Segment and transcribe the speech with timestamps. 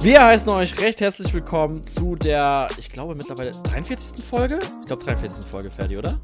[0.00, 4.24] Wir heißen euch recht herzlich willkommen zu der, ich glaube, mittlerweile 43.
[4.24, 4.58] Folge?
[4.80, 5.44] Ich glaube, 43.
[5.44, 6.20] Folge, Ferdi, oder?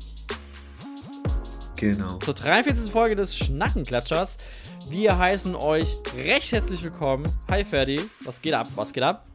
[1.76, 2.18] Genau.
[2.18, 2.90] Zur 43.
[2.90, 4.38] Folge des Schnackenklatschers.
[4.88, 7.26] Wir heißen euch recht herzlich willkommen.
[7.50, 8.00] Hi, Ferdi.
[8.24, 8.68] Was geht ab?
[8.74, 9.26] Was geht ab?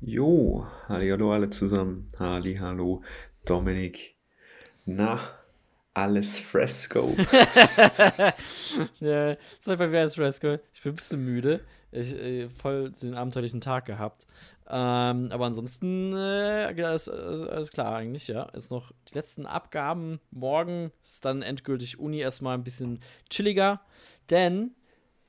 [0.00, 2.08] Jo, hallo alle zusammen.
[2.18, 3.02] Halli, hallo,
[3.44, 4.16] Dominik.
[4.84, 5.18] Na,
[5.94, 7.14] alles Fresco.
[9.00, 10.58] ja, war bei mir als Fresco.
[10.72, 11.60] Ich bin ein bisschen müde.
[11.92, 14.26] Ich äh, voll den abenteuerlichen Tag gehabt.
[14.66, 18.48] Ähm, aber ansonsten äh, alles, alles, klar eigentlich, ja.
[18.54, 20.20] Jetzt noch die letzten Abgaben.
[20.30, 23.80] Morgen ist dann endgültig Uni erstmal ein bisschen chilliger.
[24.30, 24.72] Denn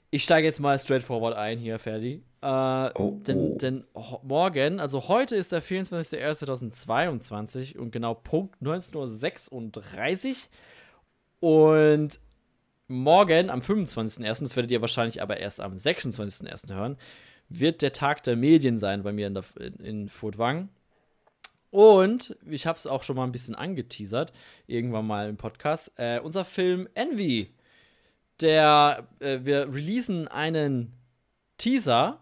[0.09, 2.23] ich steige jetzt mal straightforward ein hier, Ferdi.
[2.45, 3.57] Äh, oh, denn, oh.
[3.57, 3.83] denn
[4.21, 10.49] morgen, also heute ist der 24.01.2022 und genau Punkt 19.36
[11.41, 11.49] Uhr.
[11.73, 12.19] Und
[12.87, 16.71] morgen, am 25.01., das werdet ihr wahrscheinlich aber erst am 26.01.
[16.71, 16.97] hören,
[17.49, 19.43] wird der Tag der Medien sein bei mir in, der,
[19.79, 20.69] in Furtwang.
[21.71, 24.33] Und ich habe es auch schon mal ein bisschen angeteasert,
[24.67, 25.93] irgendwann mal im Podcast.
[25.95, 27.55] Äh, unser Film Envy,
[28.39, 30.93] der äh, wir releasen einen
[31.57, 32.19] Teaser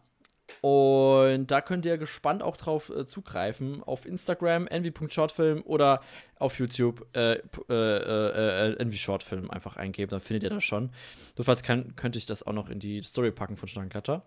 [0.62, 3.84] und da könnt ihr gespannt auch drauf äh, zugreifen.
[3.84, 6.02] Auf Instagram, envy.shortfilm oder
[6.38, 10.92] auf YouTube äh, äh, äh, äh, envy shortfilm einfach eingeben, dann findet ihr das schon.
[11.38, 14.24] Notfalls kann, könnte ich das auch noch in die Story packen von Schlangenklatscher.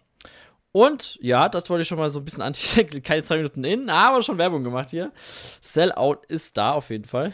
[0.73, 3.89] Und ja, das wollte ich schon mal so ein bisschen anti keine zwei Minuten in,
[3.89, 5.13] aber schon Werbung gemacht hier.
[5.61, 7.33] Sellout ist da auf jeden Fall.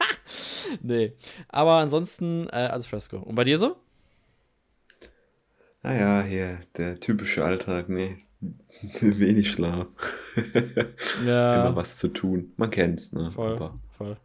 [0.80, 1.12] nee.
[1.48, 3.18] Aber ansonsten, äh, also Fresco.
[3.18, 3.76] Und bei dir so?
[5.84, 8.16] Naja, hier, der typische Alltag, ne?
[9.00, 9.86] Wenig Schlaf.
[11.26, 11.66] ja.
[11.66, 12.54] Immer was zu tun.
[12.56, 13.30] Man kennt's, ne?
[13.32, 14.16] Voll, Aber voll.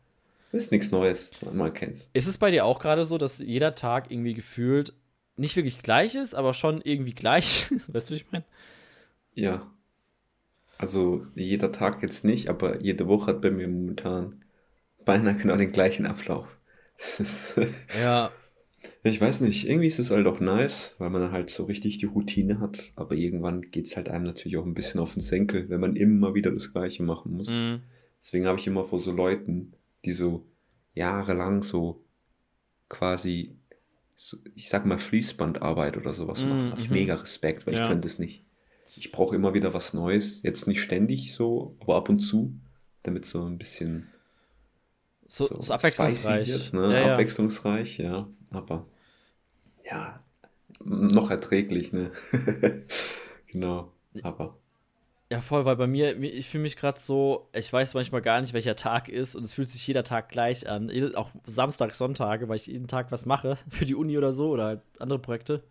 [0.54, 1.32] Ist nichts Neues.
[1.52, 2.10] Man kennt's.
[2.14, 4.94] Ist es bei dir auch gerade so, dass jeder Tag irgendwie gefühlt
[5.36, 7.70] nicht wirklich gleich ist, aber schon irgendwie gleich?
[7.88, 8.46] weißt du, wie ich meine?
[9.34, 9.70] Ja.
[10.78, 14.46] Also jeder Tag jetzt nicht, aber jede Woche hat bei mir momentan
[15.04, 16.48] beinahe genau den gleichen Ablauf.
[18.02, 18.32] ja,
[19.04, 22.06] ich weiß nicht, irgendwie ist es halt auch nice, weil man halt so richtig die
[22.06, 25.70] Routine hat, aber irgendwann geht es halt einem natürlich auch ein bisschen auf den Senkel,
[25.70, 27.50] wenn man immer wieder das Gleiche machen muss.
[27.50, 27.82] Mhm.
[28.20, 29.74] Deswegen habe ich immer vor so Leuten,
[30.06, 30.46] die so
[30.94, 32.04] jahrelang so
[32.90, 33.56] quasi,
[34.16, 36.50] so, ich sag mal, Fließbandarbeit oder sowas mhm.
[36.50, 36.96] machen, habe ich mhm.
[36.96, 37.84] mega Respekt, weil ja.
[37.84, 38.44] ich könnte es nicht.
[38.96, 42.54] Ich brauche immer wieder was Neues, jetzt nicht ständig so, aber ab und zu,
[43.04, 44.10] damit so ein bisschen
[45.30, 46.48] so, so, abwechslungsreich.
[46.48, 46.92] Wird, ne?
[46.92, 47.14] ja, ja.
[47.14, 48.28] Abwechslungsreich, ja.
[48.52, 48.86] Aber
[49.84, 50.24] ja,
[50.84, 52.12] noch erträglich, ne?
[53.48, 53.92] genau.
[54.24, 54.58] Aber.
[55.32, 58.54] Ja, voll, weil bei mir, ich fühle mich gerade so, ich weiß manchmal gar nicht,
[58.54, 60.92] welcher Tag ist und es fühlt sich jeder Tag gleich an.
[61.16, 64.66] Auch Samstag, Sonntage, weil ich jeden Tag was mache für die Uni oder so oder
[64.66, 65.64] halt andere Projekte.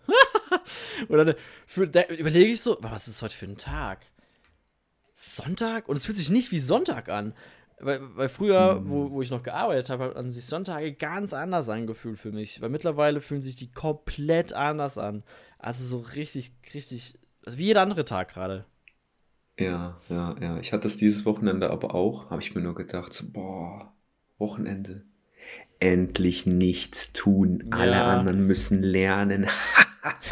[1.08, 1.34] und dann
[2.16, 4.06] überlege ich so, was ist heute für ein Tag?
[5.14, 5.88] Sonntag?
[5.88, 7.34] Und es fühlt sich nicht wie Sonntag an.
[7.80, 8.90] Weil, weil früher, mhm.
[8.90, 12.60] wo, wo ich noch gearbeitet habe, haben sich Sonntage ganz anders angefühlt für mich.
[12.60, 15.22] Weil mittlerweile fühlen sich die komplett anders an.
[15.58, 18.64] Also so richtig, richtig, also wie jeder andere Tag gerade.
[19.58, 20.58] Ja, ja, ja.
[20.58, 23.92] Ich hatte es dieses Wochenende aber auch, habe ich mir nur gedacht, so, boah,
[24.38, 25.04] Wochenende.
[25.80, 27.64] Endlich nichts tun.
[27.70, 27.78] Ja.
[27.78, 29.46] Alle anderen müssen lernen.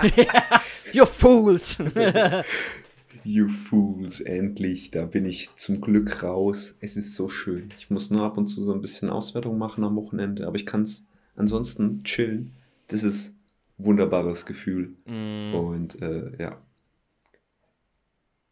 [0.93, 1.79] you fools!
[3.25, 6.77] You Fools, endlich, da bin ich zum Glück raus.
[6.81, 7.69] Es ist so schön.
[7.79, 10.67] Ich muss nur ab und zu so ein bisschen Auswertung machen am Wochenende, aber ich
[10.67, 11.07] kann es
[11.37, 12.53] ansonsten chillen.
[12.89, 13.35] Das ist
[13.79, 14.95] ein wunderbares Gefühl.
[15.07, 15.55] Mm.
[15.55, 16.61] Und äh, ja,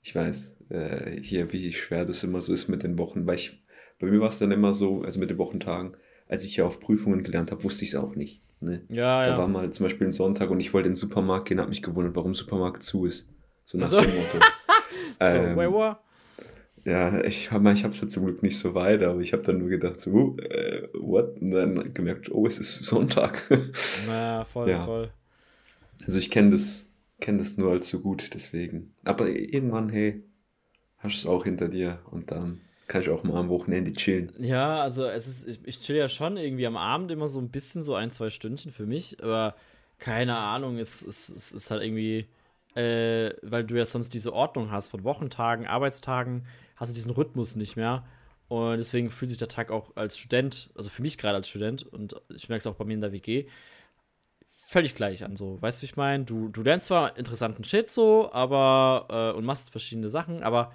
[0.03, 3.63] ich weiß äh, hier, wie schwer das immer so ist mit den Wochen, weil ich,
[3.99, 5.97] bei mir war es dann immer so, also mit den Wochentagen,
[6.29, 8.43] als ich ja auf Prüfungen gelernt habe, wusste ich es auch nicht.
[8.61, 8.83] Ne?
[8.89, 9.39] Ja, da ja.
[9.39, 11.83] war mal zum Beispiel ein Sonntag und ich wollte in den Supermarkt gehen, habe mich
[11.83, 13.27] gewundert, warum der Supermarkt zu ist.
[13.65, 14.01] So nach so.
[14.01, 14.39] dem Motto.
[15.21, 15.99] so, ähm, were?
[16.85, 19.59] Ja, ich habe ich es ja zum Glück nicht so weit, aber ich habe dann
[19.59, 21.41] nur gedacht, so, äh, what?
[21.41, 23.43] Und dann gemerkt, oh, es ist Sonntag.
[24.07, 24.81] Na, voll, ja.
[24.81, 25.11] voll.
[26.05, 26.87] Also ich kenne das,
[27.21, 28.93] kenn das nur allzu gut, deswegen.
[29.03, 30.23] Aber irgendwann, hey,
[30.99, 34.33] hast du es auch hinter dir und dann kann ich auch mal am Wochenende chillen.
[34.39, 37.49] Ja, also es ist, ich, ich chill ja schon irgendwie am Abend immer so ein
[37.49, 39.55] bisschen, so ein, zwei Stündchen für mich, aber
[39.99, 42.27] keine Ahnung, es, es, es ist halt irgendwie
[42.75, 47.57] äh, weil du ja sonst diese Ordnung hast von Wochentagen, Arbeitstagen, hast du diesen Rhythmus
[47.57, 48.05] nicht mehr.
[48.49, 51.83] Und deswegen fühlt sich der Tag auch als Student, also für mich gerade als Student,
[51.85, 53.47] und ich merke es auch bei mir in der WG,
[54.51, 55.37] völlig gleich an.
[55.37, 56.25] So, weißt du, wie ich meine?
[56.25, 60.73] Du, du lernst zwar interessanten Shit so, aber äh, und machst verschiedene Sachen, aber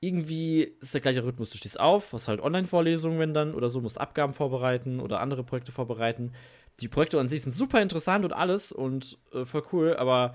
[0.00, 1.50] irgendwie ist der gleiche Rhythmus.
[1.50, 5.44] Du stehst auf, hast halt Online-Vorlesungen, wenn dann oder so, musst Abgaben vorbereiten oder andere
[5.44, 6.32] Projekte vorbereiten.
[6.80, 10.34] Die Projekte an sich sind super interessant und alles und äh, voll cool, aber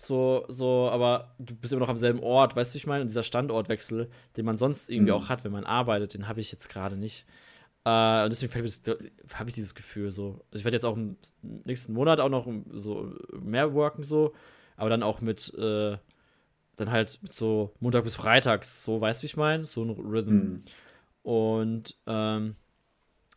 [0.00, 3.00] So, so, aber du bist immer noch am selben Ort, weißt du, wie ich meine?
[3.02, 5.18] Und dieser Standortwechsel, den man sonst irgendwie mhm.
[5.18, 7.26] auch hat, wenn man arbeitet, den habe ich jetzt gerade nicht.
[7.84, 10.44] Äh, und deswegen habe ich dieses Gefühl so.
[10.52, 14.34] Also ich werde jetzt auch im nächsten Monat auch noch so mehr worken, so,
[14.76, 15.96] aber dann auch mit, äh,
[16.76, 19.66] dann halt mit so Montag bis Freitags, so, weißt du, wie ich meine?
[19.66, 20.32] So ein Rhythm.
[20.32, 20.62] Mhm.
[21.24, 22.54] Und, ähm,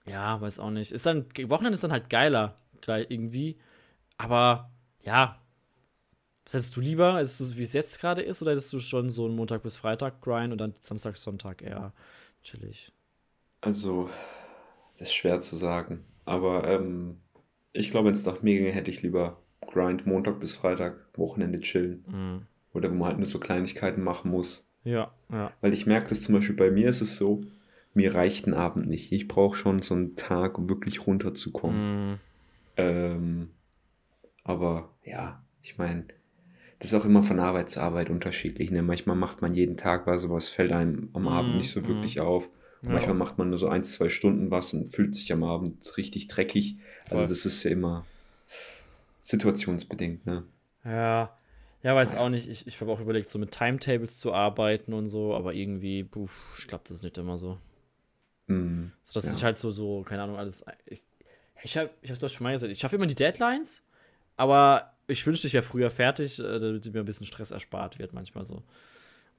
[0.05, 0.91] ja, weiß auch nicht.
[0.91, 3.57] Ist dann, Wochenende ist dann halt geiler, gleich irgendwie.
[4.17, 4.69] Aber,
[5.01, 5.40] ja,
[6.45, 7.21] was hättest du lieber?
[7.21, 9.77] Ist es wie es jetzt gerade ist, oder hättest du schon so einen Montag bis
[9.77, 11.93] Freitag Grind und dann Samstag, Sonntag eher
[12.43, 12.91] chillig?
[13.61, 14.09] Also,
[14.97, 16.03] das ist schwer zu sagen.
[16.25, 17.17] Aber ähm,
[17.73, 21.59] ich glaube, wenn es nach mir ginge, hätte ich lieber Grind Montag bis Freitag, Wochenende
[21.59, 22.03] chillen.
[22.07, 22.47] Mhm.
[22.73, 24.67] Oder wo man halt nur so Kleinigkeiten machen muss.
[24.83, 25.51] Ja, ja.
[25.61, 27.43] Weil ich merke dass zum Beispiel bei mir ist es so,
[27.93, 29.11] mir reicht ein Abend nicht.
[29.11, 32.11] Ich brauche schon so einen Tag, um wirklich runterzukommen.
[32.11, 32.19] Mhm.
[32.77, 33.49] Ähm,
[34.43, 36.05] aber ja, ich meine,
[36.81, 38.71] das ist auch immer von Arbeit zu Arbeit unterschiedlich.
[38.71, 38.81] Ne?
[38.81, 41.85] Manchmal macht man jeden Tag was, aber es fällt einem am Abend mm, nicht so
[41.85, 42.21] wirklich mm.
[42.21, 42.49] auf.
[42.81, 42.89] Ja.
[42.89, 46.27] Manchmal macht man nur so ein, zwei Stunden was und fühlt sich am Abend richtig
[46.27, 46.77] dreckig.
[47.11, 48.07] Also das ist ja immer
[49.21, 50.25] situationsbedingt.
[50.25, 50.43] Ne?
[50.83, 51.35] Ja,
[51.83, 52.49] ja, weiß auch nicht.
[52.49, 56.29] Ich, ich habe auch überlegt, so mit Timetables zu arbeiten und so, aber irgendwie, puh,
[56.57, 57.59] ich glaube, das ist nicht immer so.
[58.47, 59.33] Mm, so dass ja.
[59.33, 60.65] ich halt so, so, keine Ahnung, alles.
[60.87, 61.03] Ich,
[61.61, 63.83] ich habe ich es schon mal gesagt, ich schaffe immer die Deadlines,
[64.35, 68.13] aber ich wünschte, ich wäre früher fertig, äh, damit mir ein bisschen Stress erspart wird,
[68.13, 68.63] manchmal so.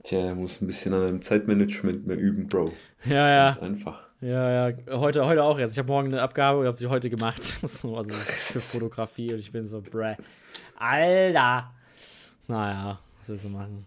[0.05, 2.73] Tja, muss ein bisschen an einem Zeitmanagement mehr üben, Bro.
[3.05, 3.45] Ja, ja.
[3.51, 4.09] Ganz einfach.
[4.21, 4.77] Ja, ja.
[4.91, 5.73] Heute, heute auch jetzt.
[5.73, 7.43] Ich habe morgen eine Abgabe und habe sie heute gemacht.
[7.63, 10.15] so, also für Fotografie und ich bin so, bruh.
[10.77, 11.73] Alter.
[12.49, 13.87] Naja, was willst du machen?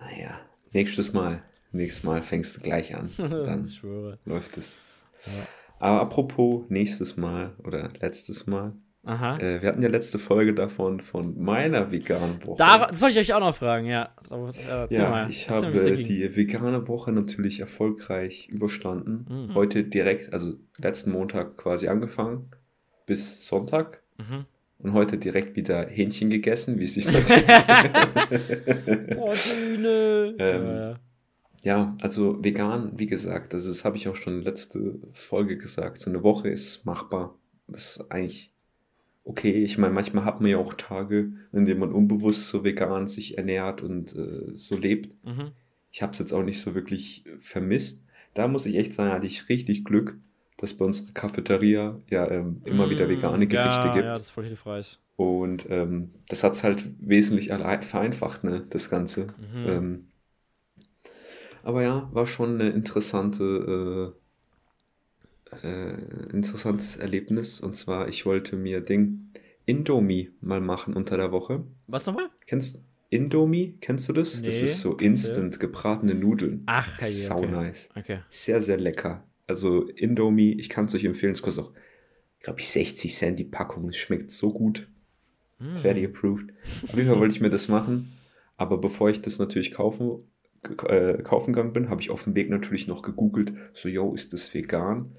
[0.00, 0.40] Naja,
[0.72, 1.42] nächstes Mal.
[1.72, 3.10] Nächstes Mal fängst du gleich an.
[3.16, 4.18] Dann ich schwöre.
[4.24, 4.78] läuft es.
[5.26, 5.46] Ja.
[5.78, 8.74] Aber apropos nächstes Mal oder letztes Mal.
[9.04, 9.36] Aha.
[9.38, 12.56] Äh, wir hatten ja letzte Folge davon von meiner veganen Woche.
[12.58, 14.14] Da, das wollte ich euch auch noch fragen, ja.
[14.30, 15.28] Erzähl ja, mal.
[15.28, 19.26] ich Erzähl habe die vegane Woche natürlich erfolgreich überstanden.
[19.28, 19.54] Mhm.
[19.54, 22.50] Heute direkt, also letzten Montag quasi angefangen,
[23.06, 24.02] bis Sonntag.
[24.18, 24.46] Mhm.
[24.78, 27.46] Und heute direkt wieder Hähnchen gegessen, wie es sich natürlich.
[29.16, 30.34] Proteine.
[30.38, 31.00] ähm, ja.
[31.62, 35.98] ja, also vegan, wie gesagt, also das habe ich auch schon letzte Folge gesagt.
[35.98, 37.36] So eine Woche ist machbar.
[37.68, 38.51] Das ist eigentlich
[39.24, 39.64] okay.
[39.64, 43.38] Ich meine, manchmal hat man ja auch Tage, in denen man unbewusst so vegan sich
[43.38, 45.14] ernährt und äh, so lebt.
[45.24, 45.52] Mhm.
[45.90, 48.04] Ich habe es jetzt auch nicht so wirklich vermisst.
[48.34, 50.18] Da muss ich echt sagen, hatte ich richtig Glück,
[50.56, 54.04] dass bei unserer Cafeteria ja ähm, immer mmh, wieder vegane Gerichte ja, gibt.
[54.04, 54.98] Ja, das ist voll hilfreich.
[55.16, 59.26] Und ähm, das hat es halt wesentlich vereinfacht, ne, das Ganze.
[59.38, 59.68] Mhm.
[59.68, 60.08] Ähm,
[61.62, 64.14] aber ja, war schon eine interessante
[65.62, 67.60] äh, interessantes Erlebnis.
[67.60, 69.30] Und zwar, ich wollte mir Ding
[69.66, 71.64] Indomie mal machen unter der Woche.
[71.86, 72.30] Was nochmal?
[72.46, 73.76] Kennst du Indomie?
[73.80, 74.40] Kennst du das?
[74.40, 76.62] Nee, das ist so instant gebratene Nudeln.
[76.66, 77.50] Ach, okay, Sau okay.
[77.50, 77.88] nice.
[77.94, 78.20] Okay.
[78.28, 79.24] Sehr, sehr lecker.
[79.46, 81.72] Also Indomie, ich kann es euch empfehlen, es kostet auch,
[82.40, 83.90] glaube ich, 60 Cent die Packung.
[83.90, 84.88] Es schmeckt so gut.
[85.58, 85.76] Mm.
[85.76, 86.52] Fertig approved.
[86.88, 88.12] Auf jeden Fall wollte ich mir das machen.
[88.56, 90.24] Aber bevor ich das natürlich kaufen
[90.88, 94.32] äh, kaufen gegangen bin, habe ich auf dem Weg natürlich noch gegoogelt, so, yo, ist
[94.32, 95.12] das vegan?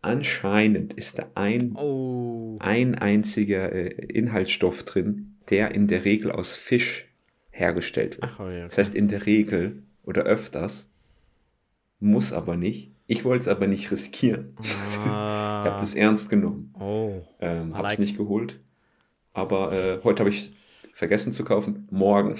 [0.00, 2.56] Anscheinend ist da ein, oh.
[2.60, 7.08] ein einziger äh, Inhaltsstoff drin, der in der Regel aus Fisch
[7.50, 8.32] hergestellt wird.
[8.32, 8.64] Ach, oh okay.
[8.64, 10.90] Das heißt, in der Regel oder öfters,
[12.00, 12.90] muss aber nicht.
[13.06, 14.56] Ich wollte es aber nicht riskieren.
[15.06, 15.62] Ah.
[15.64, 16.74] ich habe das ernst genommen.
[16.78, 17.22] Oh.
[17.40, 17.98] Ähm, habe es like.
[18.00, 18.58] nicht geholt.
[19.34, 20.52] Aber äh, heute habe ich
[20.92, 21.88] vergessen zu kaufen.
[21.90, 22.36] Morgen.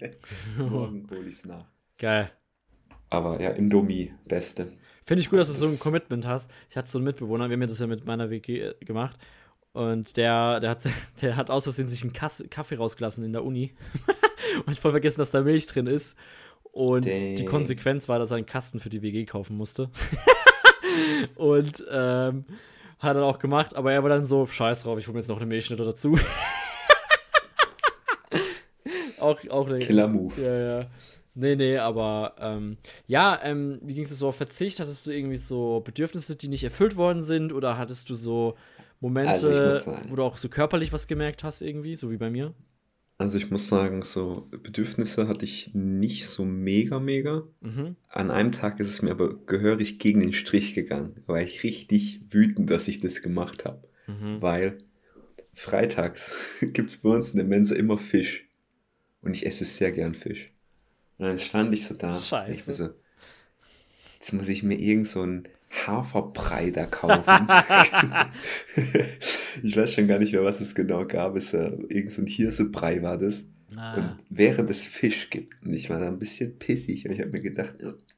[0.58, 1.64] Morgen hole ich es nach.
[1.98, 2.30] Geil.
[3.08, 4.72] Aber ja, Indomie, beste.
[5.04, 6.50] Finde ich gut, dass du so ein Commitment hast.
[6.68, 9.16] Ich hatte so einen Mitbewohner, wir haben ja das ja mit meiner WG äh, gemacht.
[9.72, 10.82] Und der, der, hat,
[11.22, 13.74] der hat aus Versehen sich einen Kaffee rausgelassen in der Uni.
[14.66, 16.16] und ich voll vergessen, dass da Milch drin ist.
[16.72, 17.36] Und Dang.
[17.36, 19.90] die Konsequenz war, dass er einen Kasten für die WG kaufen musste.
[21.36, 22.44] und ähm,
[22.98, 25.28] hat er auch gemacht, aber er war dann so, scheiß drauf, ich hole mir jetzt
[25.28, 26.18] noch eine Milchschnitte dazu
[29.24, 30.40] auch, auch eine Killer-Move.
[30.40, 30.86] Ja, ja.
[31.36, 32.76] Nee, nee, aber ähm,
[33.08, 34.78] ja, ähm, wie ging es so auf Verzicht?
[34.78, 37.52] Hattest du irgendwie so Bedürfnisse, die nicht erfüllt worden sind?
[37.52, 38.54] Oder hattest du so
[39.00, 42.54] Momente, also wo du auch so körperlich was gemerkt hast, irgendwie, so wie bei mir?
[43.16, 47.44] Also ich muss sagen, so Bedürfnisse hatte ich nicht so mega, mega.
[47.60, 47.96] Mhm.
[48.08, 51.22] An einem Tag ist es mir aber gehörig gegen den Strich gegangen.
[51.26, 53.86] War ich richtig wütend, dass ich das gemacht habe.
[54.06, 54.42] Mhm.
[54.42, 54.78] Weil
[55.52, 58.43] freitags gibt es bei uns in der Mensa immer Fisch.
[59.24, 60.52] Und ich esse sehr gern Fisch.
[61.18, 62.18] Und dann stand ich so da.
[62.18, 62.70] Scheiße.
[62.70, 62.90] Ich so,
[64.14, 67.24] jetzt muss ich mir irgend so einen Haferbrei da kaufen.
[69.62, 71.36] ich weiß schon gar nicht mehr, was es genau gab.
[71.36, 73.48] Es, äh, irgend so ein Hirsebrei war das.
[73.76, 73.94] Ah.
[73.96, 77.30] Und während es Fisch gibt, und ich war da ein bisschen pissig, und ich habe
[77.30, 77.74] mir gedacht,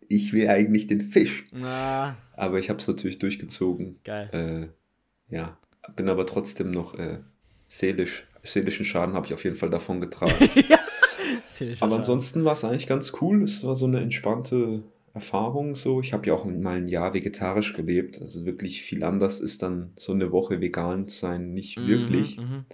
[0.08, 1.44] ich will eigentlich den Fisch.
[1.62, 2.14] Ah.
[2.34, 3.98] Aber ich habe es natürlich durchgezogen.
[4.04, 4.28] Geil.
[5.30, 5.58] Äh, ja,
[5.94, 7.20] bin aber trotzdem noch äh,
[7.68, 10.34] seelisch, seelischen Schaden habe ich auf jeden Fall davon getragen.
[10.68, 10.78] ja.
[11.80, 13.42] Aber ansonsten war es eigentlich ganz cool.
[13.42, 14.82] Es war so eine entspannte
[15.14, 16.00] Erfahrung so.
[16.00, 18.20] Ich habe ja auch mal ein Jahr vegetarisch gelebt.
[18.20, 22.36] Also wirklich viel anders ist dann so eine Woche vegan sein nicht mhm, wirklich.
[22.36, 22.64] Mhm,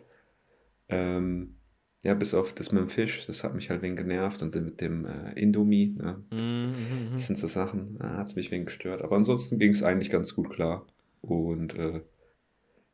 [0.88, 1.54] ähm,
[2.02, 4.80] ja, bis auf das mit dem Fisch, das hat mich halt wegen genervt und mit
[4.80, 6.20] dem äh, Indomie, ne?
[6.32, 7.12] Mhm, mhm, mhm.
[7.14, 9.02] das sind so Sachen, da hat es mich wegen gestört.
[9.02, 10.84] Aber ansonsten ging es eigentlich ganz gut klar.
[11.20, 12.02] Und äh,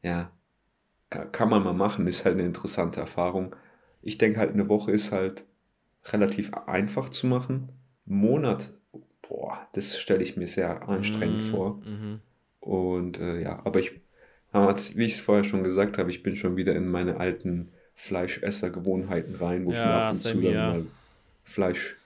[0.02, 0.30] ja,
[1.09, 3.57] kann, kann man mal machen, ist halt eine interessante Erfahrung.
[4.02, 5.47] Ich denke halt, eine Woche ist halt
[6.12, 7.70] relativ einfach zu machen.
[8.04, 8.70] Monat,
[9.22, 11.50] boah, das stelle ich mir sehr anstrengend mhm.
[11.50, 11.74] vor.
[11.84, 12.20] Mhm.
[12.60, 14.00] Und äh, ja, aber ich,
[14.52, 19.36] wie ich es vorher schon gesagt habe, ich bin schon wieder in meine alten Fleischessergewohnheiten
[19.36, 20.86] rein, wo ja, ich mir ab und zu dann mal
[21.44, 21.96] Fleisch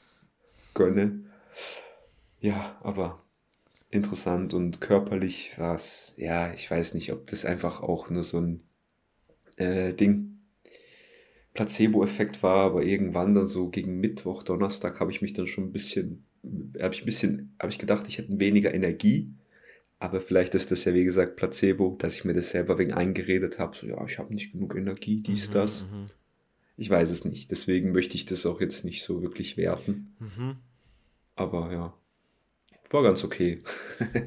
[0.74, 1.20] gönne.
[2.40, 3.22] Ja, aber
[3.90, 8.40] interessant und körperlich war es, ja, ich weiß nicht, ob das einfach auch nur so
[8.40, 8.62] ein
[9.56, 10.40] äh, Ding,
[11.54, 15.72] Placebo-Effekt war, aber irgendwann dann so gegen Mittwoch, Donnerstag habe ich mich dann schon ein
[15.72, 16.24] bisschen,
[16.80, 19.32] habe ich ein bisschen, habe ich gedacht, ich hätte weniger Energie.
[19.98, 23.58] Aber vielleicht ist das ja, wie gesagt, Placebo, dass ich mir das selber wegen eingeredet
[23.58, 23.76] habe.
[23.76, 25.86] So, ja, ich habe nicht genug Energie, dies, mhm, das.
[25.86, 26.06] Mhm.
[26.76, 27.50] Ich weiß es nicht.
[27.50, 30.16] Deswegen möchte ich das auch jetzt nicht so wirklich werten.
[30.18, 30.56] Mhm.
[31.36, 31.94] Aber ja,
[32.92, 33.62] war ganz okay.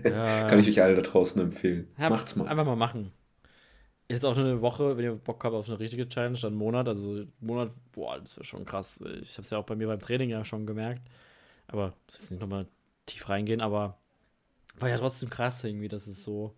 [0.03, 0.47] Ja.
[0.49, 1.87] Kann ich euch alle da draußen empfehlen.
[1.97, 2.47] Ja, Macht's mal.
[2.47, 3.11] Einfach mal machen.
[4.07, 6.59] Ist auch nur eine Woche, wenn ihr Bock habt auf eine richtige Challenge, dann einen
[6.59, 6.87] Monat.
[6.87, 9.01] Also Monat, boah, das wäre schon krass.
[9.21, 11.01] Ich habe es ja auch bei mir beim Training ja schon gemerkt.
[11.67, 12.67] Aber muss jetzt nicht nochmal
[13.07, 13.97] tief reingehen, aber
[14.79, 16.53] war ja trotzdem krass irgendwie, dass es so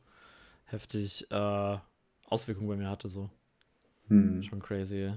[0.65, 1.77] heftig äh,
[2.25, 3.07] Auswirkungen bei mir hatte.
[3.07, 3.29] So.
[4.09, 4.43] Hm.
[4.43, 5.13] Schon crazy.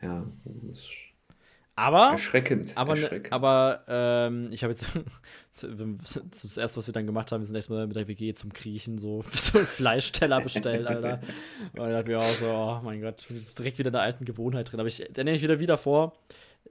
[0.00, 1.09] Ja, das ist
[1.80, 2.76] aber, erschreckend.
[2.76, 3.32] Aber, ne, erschreckend.
[3.32, 4.84] aber ähm, ich habe jetzt
[5.52, 8.98] das erste, was wir dann gemacht haben, wir sind erstmal mit der WG zum Kriechen
[8.98, 11.20] so, so einen Fleischteller bestellt, Alter.
[11.72, 13.26] Und dann dachten wir auch so, oh mein Gott,
[13.58, 14.80] direkt wieder in der alten Gewohnheit drin.
[14.80, 16.12] Aber ich ernähre mich wieder wieder vor.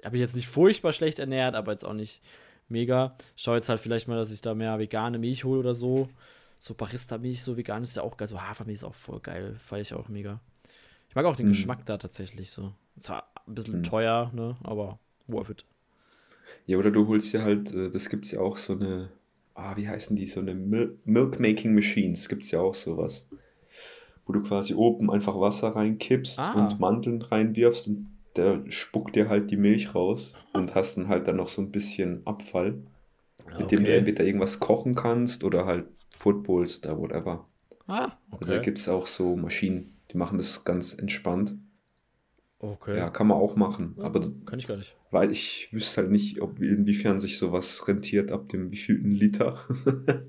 [0.04, 2.22] Habe ich jetzt nicht furchtbar schlecht ernährt, aber jetzt auch nicht
[2.68, 3.16] mega.
[3.36, 6.08] Schau jetzt halt vielleicht mal, dass ich da mehr vegane Milch hole oder so.
[6.60, 8.28] So Barista-Milch, so vegan ist ja auch geil.
[8.28, 9.56] So Hafermilch ist auch voll geil.
[9.60, 10.40] Feiere ich auch mega.
[11.10, 11.54] Ich mag auch den mhm.
[11.54, 12.74] Geschmack da tatsächlich so.
[13.00, 13.84] Zwar ein bisschen mhm.
[13.84, 14.56] teuer, ne?
[14.64, 15.66] Aber worth it.
[16.66, 19.10] Ja, oder du holst ja halt, äh, das gibt es ja auch so eine,
[19.56, 23.28] ah, wie heißen die, so eine Mil Milk-Making Machines, gibt es ja auch sowas.
[24.26, 26.54] Wo du quasi oben einfach Wasser reinkippst ah.
[26.54, 31.28] und Mandeln reinwirfst und der spuckt dir halt die Milch raus und hast dann halt
[31.28, 32.74] dann noch so ein bisschen Abfall,
[33.46, 33.76] mit okay.
[33.76, 37.48] dem du entweder irgendwas kochen kannst oder halt Footballs oder whatever.
[37.88, 38.42] Ah, okay.
[38.42, 41.56] Also da gibt es auch so Maschinen, die machen das ganz entspannt.
[42.60, 42.98] Okay.
[42.98, 43.96] Ja, kann man auch machen.
[44.00, 44.96] Aber kann ich gar nicht.
[45.12, 49.66] Weil ich wüsste halt nicht, ob inwiefern sich sowas rentiert ab dem wievielten Liter.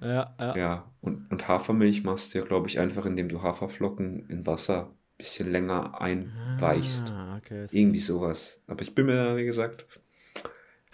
[0.00, 0.56] ja, ja.
[0.56, 4.86] Ja, und, und Hafermilch machst du ja, glaube ich, einfach, indem du Haferflocken in Wasser
[4.86, 7.10] ein bisschen länger einweichst.
[7.10, 7.66] Ah, okay.
[7.70, 8.62] Irgendwie sowas.
[8.66, 9.84] Aber ich bin mir, wie gesagt,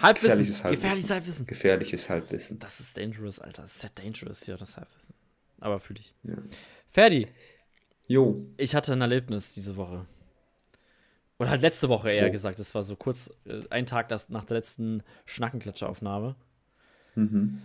[0.02, 0.38] Halbwissen.
[0.38, 0.82] Gefährliches Halbwissen.
[0.82, 1.46] Gefährliches Halbwissen.
[1.46, 2.58] Gefährliches Halbwissen.
[2.58, 3.62] Das ist dangerous, Alter.
[3.62, 5.14] Das ist sehr dangerous hier, das Halbwissen.
[5.60, 6.12] Aber fühle ich.
[6.24, 6.34] Ja.
[6.90, 7.28] Ferdi.
[8.08, 8.44] Jo.
[8.56, 10.06] Ich hatte ein Erlebnis diese Woche.
[11.42, 12.30] Oder halt letzte Woche eher oh.
[12.30, 12.60] gesagt.
[12.60, 16.36] Das war so kurz, äh, ein Tag das, nach der letzten Schnackenklatscher-Aufnahme.
[17.16, 17.60] Mhm.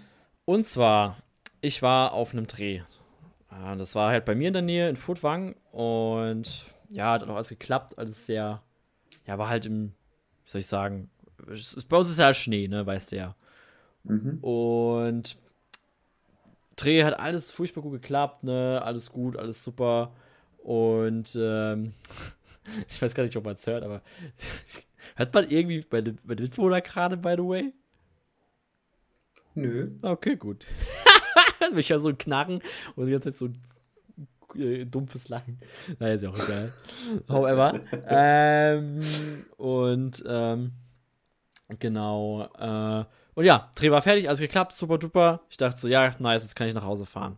[0.45, 1.17] Und zwar,
[1.61, 2.81] ich war auf einem Dreh.
[3.77, 5.55] Das war halt bei mir in der Nähe in Furtwang.
[5.71, 7.99] Und ja, hat auch alles geklappt.
[7.99, 8.63] Alles sehr,
[9.27, 9.93] ja, war halt im,
[10.45, 11.11] wie soll ich sagen,
[11.87, 13.35] bei uns ist ja Schnee, ne, weißt du ja.
[14.05, 14.39] Mhm.
[14.41, 15.37] Und
[16.77, 20.15] Dreh hat alles furchtbar gut geklappt, ne, alles gut, alles super.
[20.57, 21.93] Und ähm,
[22.89, 24.01] ich weiß gar nicht, ob man es hört, aber
[25.15, 27.73] hört man irgendwie bei den, bei den Mitwohnern gerade, by the way?
[29.55, 29.89] Nö.
[30.01, 30.65] Okay, gut.
[31.75, 32.61] ich höre so ein Knarren
[32.95, 35.59] und die ganze Zeit so ein äh, dumpfes Lachen.
[35.99, 36.71] Naja, ist ja auch egal.
[37.27, 37.81] However.
[38.07, 38.99] ähm,
[39.57, 40.73] und ähm,
[41.79, 42.47] genau.
[42.57, 45.41] Äh, und ja, Dreh war fertig, alles geklappt, super duper.
[45.49, 47.37] Ich dachte so, ja, nice, jetzt kann ich nach Hause fahren.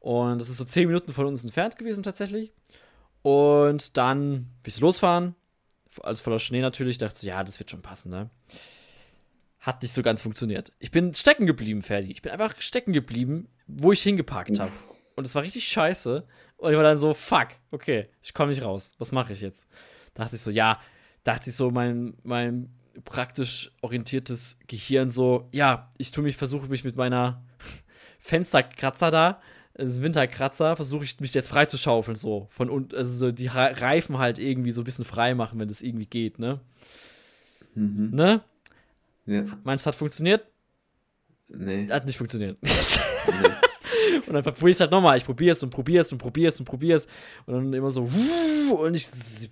[0.00, 2.52] Und das ist so zehn Minuten von uns entfernt gewesen tatsächlich.
[3.22, 5.34] Und dann bin ich losfahren.
[6.02, 6.98] Alles voller Schnee natürlich.
[6.98, 8.30] Dachte so, ja, das wird schon passen, ne?
[9.58, 10.72] Hat nicht so ganz funktioniert.
[10.78, 12.10] Ich bin stecken geblieben, Ferdi.
[12.10, 14.70] Ich bin einfach stecken geblieben, wo ich hingeparkt habe.
[15.16, 16.26] Und es war richtig scheiße.
[16.56, 18.92] Und ich war dann so, fuck, okay, ich komme nicht raus.
[18.98, 19.68] Was mache ich jetzt?
[20.14, 20.80] Dachte ich so, ja,
[21.24, 22.72] dachte ich so, mein, mein
[23.04, 27.44] praktisch orientiertes Gehirn so, ja, ich tue mich, versuche mich mit meiner
[28.20, 29.40] Fensterkratzer da
[29.78, 32.48] das Winterkratzer, versuche ich mich jetzt frei zu schaufeln, so.
[32.50, 35.82] Von unten, also so die Reifen halt irgendwie so ein bisschen frei machen, wenn das
[35.82, 36.60] irgendwie geht, ne?
[37.74, 38.10] Mhm.
[38.12, 38.42] Ne?
[39.26, 39.44] Ja.
[39.62, 40.44] Meinst du, hat funktioniert?
[41.48, 41.88] Nee.
[41.90, 42.58] Hat nicht funktioniert.
[42.60, 42.70] Nee.
[44.26, 45.16] und dann probiere ich es halt nochmal.
[45.16, 47.06] Ich probiere es und probiere es und probiere es und probiere es.
[47.46, 49.08] Und dann immer so, und ich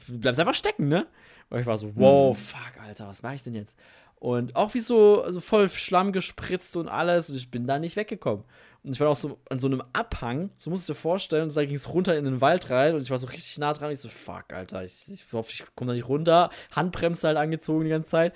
[0.09, 1.06] bleib's einfach stecken, ne?
[1.50, 2.40] Und ich war so, wow, mhm.
[2.40, 3.78] fuck, Alter, was mache ich denn jetzt?
[4.18, 7.28] Und auch wie so also voll Schlamm gespritzt und alles.
[7.30, 8.44] Und ich bin da nicht weggekommen.
[8.82, 11.44] Und ich war auch so an so einem Abhang, so musst du dir vorstellen.
[11.44, 12.94] Und da ging es runter in den Wald rein.
[12.94, 13.88] Und ich war so richtig nah dran.
[13.88, 16.50] Und ich so, fuck, Alter, ich, ich hoffe, ich komme da nicht runter.
[16.73, 18.35] Handbremse halt angezogen die ganze Zeit.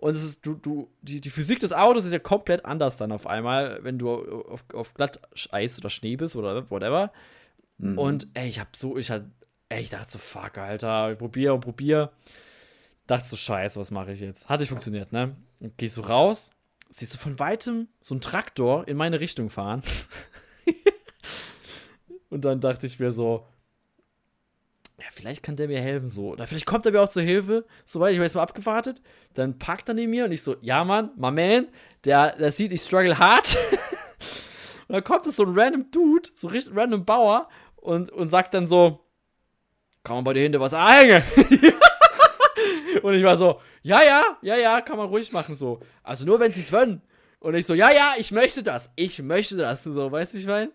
[0.00, 3.12] Und es ist, du, du, die, die Physik des Autos ist ja komplett anders dann
[3.12, 4.10] auf einmal, wenn du
[4.48, 5.20] auf, auf glatt
[5.50, 7.12] Eis oder Schnee bist oder whatever.
[7.76, 7.98] Mhm.
[7.98, 9.24] Und ey, ich hab so, ich halt,
[9.68, 12.10] ey, ich dachte so, fuck, Alter, ich probier und probier.
[13.10, 14.48] Dachte so, scheiße, was mache ich jetzt?
[14.48, 15.34] Hat nicht funktioniert, ne?
[15.60, 16.52] Und gehst du raus,
[16.90, 19.82] siehst du von weitem so einen Traktor in meine Richtung fahren.
[22.30, 23.48] und dann dachte ich mir so,
[24.96, 26.28] ja, vielleicht kann der mir helfen, so.
[26.28, 27.66] Oder vielleicht kommt er mir auch zur Hilfe.
[27.84, 29.02] So weit, ich jetzt mal abgewartet.
[29.34, 31.66] Dann packt er neben mir und ich so, ja, Mann, my man,
[32.04, 33.56] der, der sieht, ich struggle hart.
[34.86, 38.54] und dann kommt es so ein random Dude, so richtig random Bauer und, und sagt
[38.54, 39.04] dann so,
[40.04, 41.24] kann man bei dir hinter was einhängen?
[43.02, 45.80] und ich war so, ja, ja, ja, ja, kann man ruhig machen, so.
[46.02, 47.02] Also nur, wenn sie es wollen.
[47.40, 50.46] Und ich so, ja, ja, ich möchte das, ich möchte das, so, weißt du, ich
[50.46, 50.70] meine?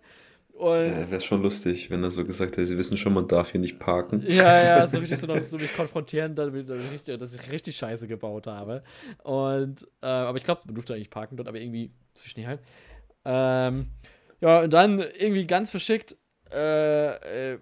[0.55, 3.51] Und ja, wäre schon lustig, wenn er so gesagt hätte, sie wissen schon, man darf
[3.51, 4.23] hier nicht parken.
[4.25, 8.47] Ja, ja, so richtig so, noch, so mich konfrontieren, dann, dass ich richtig Scheiße gebaut
[8.47, 8.81] habe.
[9.23, 12.61] Und, äh, aber ich glaube, man durfte eigentlich parken dort, aber irgendwie zu Schnee halt.
[13.25, 13.87] Ähm,
[14.39, 16.15] ja, und dann irgendwie ganz verschickt,
[16.53, 17.59] äh, äh,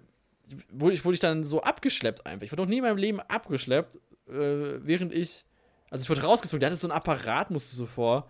[0.70, 2.44] wurde, ich, wurde ich dann so abgeschleppt einfach.
[2.44, 5.44] Ich wurde noch nie in meinem Leben abgeschleppt, äh, während ich,
[5.90, 8.28] also ich wurde rausgezogen, der hatte so einen Apparat, musst du so vor,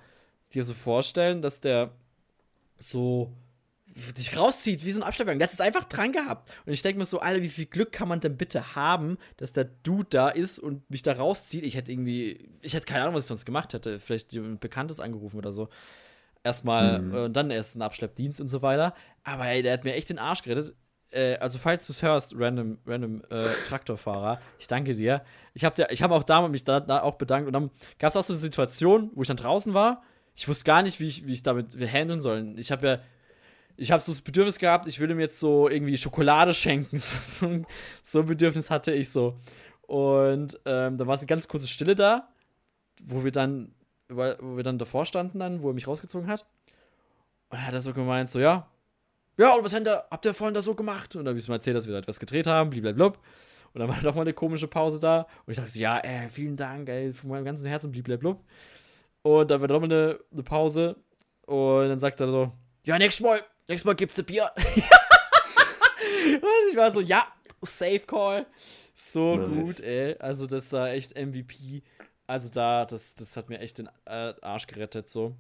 [0.52, 1.92] dir so vorstellen, dass der
[2.78, 3.32] so
[4.16, 5.38] sich rauszieht wie so ein Abschleppwagen.
[5.38, 6.50] Der hat es einfach dran gehabt.
[6.66, 9.52] Und ich denke mir so, Alter, wie viel Glück kann man denn bitte haben, dass
[9.52, 11.64] der Dude da ist und mich da rauszieht?
[11.64, 14.00] Ich hätte irgendwie, ich hätte keine Ahnung, was ich sonst gemacht hätte.
[14.00, 15.68] Vielleicht jemand Bekanntes angerufen oder so.
[16.42, 17.14] Erstmal, mhm.
[17.14, 18.94] äh, dann erst ein Abschleppdienst und so weiter.
[19.22, 20.74] Aber ey, der hat mir echt den Arsch gerettet.
[21.14, 25.22] Äh, also, falls du es hörst, random, random äh, Traktorfahrer, ich danke dir.
[25.54, 27.46] Ich habe hab auch damals mich da, da auch bedankt.
[27.46, 30.02] Und dann gab es auch so eine Situation, wo ich dann draußen war.
[30.34, 32.54] Ich wusste gar nicht, wie ich, wie ich damit handeln soll.
[32.56, 32.98] Ich habe ja
[33.76, 36.96] ich habe so das Bedürfnis gehabt, ich würde mir jetzt so irgendwie Schokolade schenken.
[36.98, 37.66] So, ein,
[38.02, 39.38] so ein Bedürfnis hatte ich so.
[39.82, 42.28] Und ähm, da war es eine ganz kurze Stille da,
[43.02, 43.74] wo wir dann,
[44.08, 46.46] wo wir dann davor standen, dann, wo er mich rausgezogen hat.
[47.48, 48.68] Und er hat er so gemeint, so, ja,
[49.36, 51.14] ja, und was habt ihr, habt ihr vorhin da so gemacht?
[51.16, 53.06] Und dann habe ich mir erzählt, dass wir da etwas gedreht haben, blablabla.
[53.06, 55.26] Und dann war noch mal eine komische Pause da.
[55.46, 58.38] Und ich dachte so, ja, ey, vielen Dank, ey, von meinem ganzen Herzen, blablabla.
[59.22, 60.96] Und dann war noch mal eine, eine Pause.
[61.46, 62.52] Und dann sagt er so,
[62.84, 64.50] ja, nächstes Mal nächstes Mal gibt's ein Bier.
[64.56, 64.70] und
[66.70, 67.26] ich war so, ja,
[67.62, 68.46] Safe Call.
[68.94, 69.48] So nice.
[69.48, 70.16] gut, ey.
[70.18, 71.82] Also, das war echt MVP.
[72.26, 75.34] Also, da, das, das hat mir echt den äh, Arsch gerettet, so.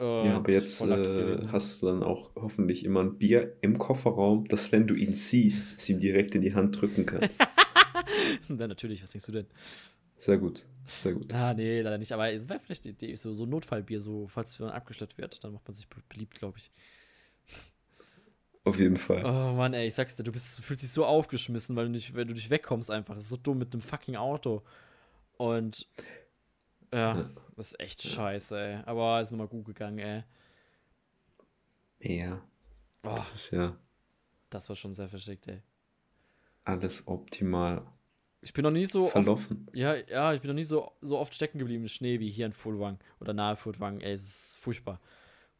[0.00, 4.72] Ja, aber jetzt äh, hast du dann auch hoffentlich immer ein Bier im Kofferraum, dass
[4.72, 7.38] wenn du ihn siehst, es ihm direkt in die Hand drücken kannst.
[8.48, 9.46] Na, natürlich, was denkst du denn?
[10.16, 11.34] Sehr gut, sehr gut.
[11.34, 12.12] Ah, nee, leider nicht.
[12.12, 15.52] Aber es wäre vielleicht die Idee, so, so Notfallbier, so, falls man abgeschleppt wird, dann
[15.52, 16.70] macht man sich beliebt, glaube ich.
[18.64, 19.22] Auf jeden Fall.
[19.24, 22.14] Oh Mann, ey, ich sag's dir, du bist, fühlst dich so aufgeschmissen, weil du nicht,
[22.14, 23.14] weil du nicht wegkommst einfach.
[23.14, 24.62] Das ist so dumm mit einem fucking Auto.
[25.36, 25.86] Und
[26.92, 27.30] ja, ja.
[27.56, 28.10] das ist echt ja.
[28.10, 28.82] scheiße, ey.
[28.86, 30.24] Aber ist nochmal gut gegangen, ey.
[32.00, 32.42] Ja.
[33.02, 33.76] Oh, das ist ja.
[34.48, 35.62] Das war schon sehr verschickt, ey.
[36.64, 37.86] Alles optimal.
[38.42, 39.06] Ich bin noch nie so.
[39.06, 39.66] Verlaufen.
[39.66, 42.30] Oft, ja, ja, ich bin noch nie so, so oft stecken geblieben im Schnee wie
[42.30, 44.00] hier in Fulwang oder nahe Fulwang.
[44.00, 45.00] Ey, es ist furchtbar.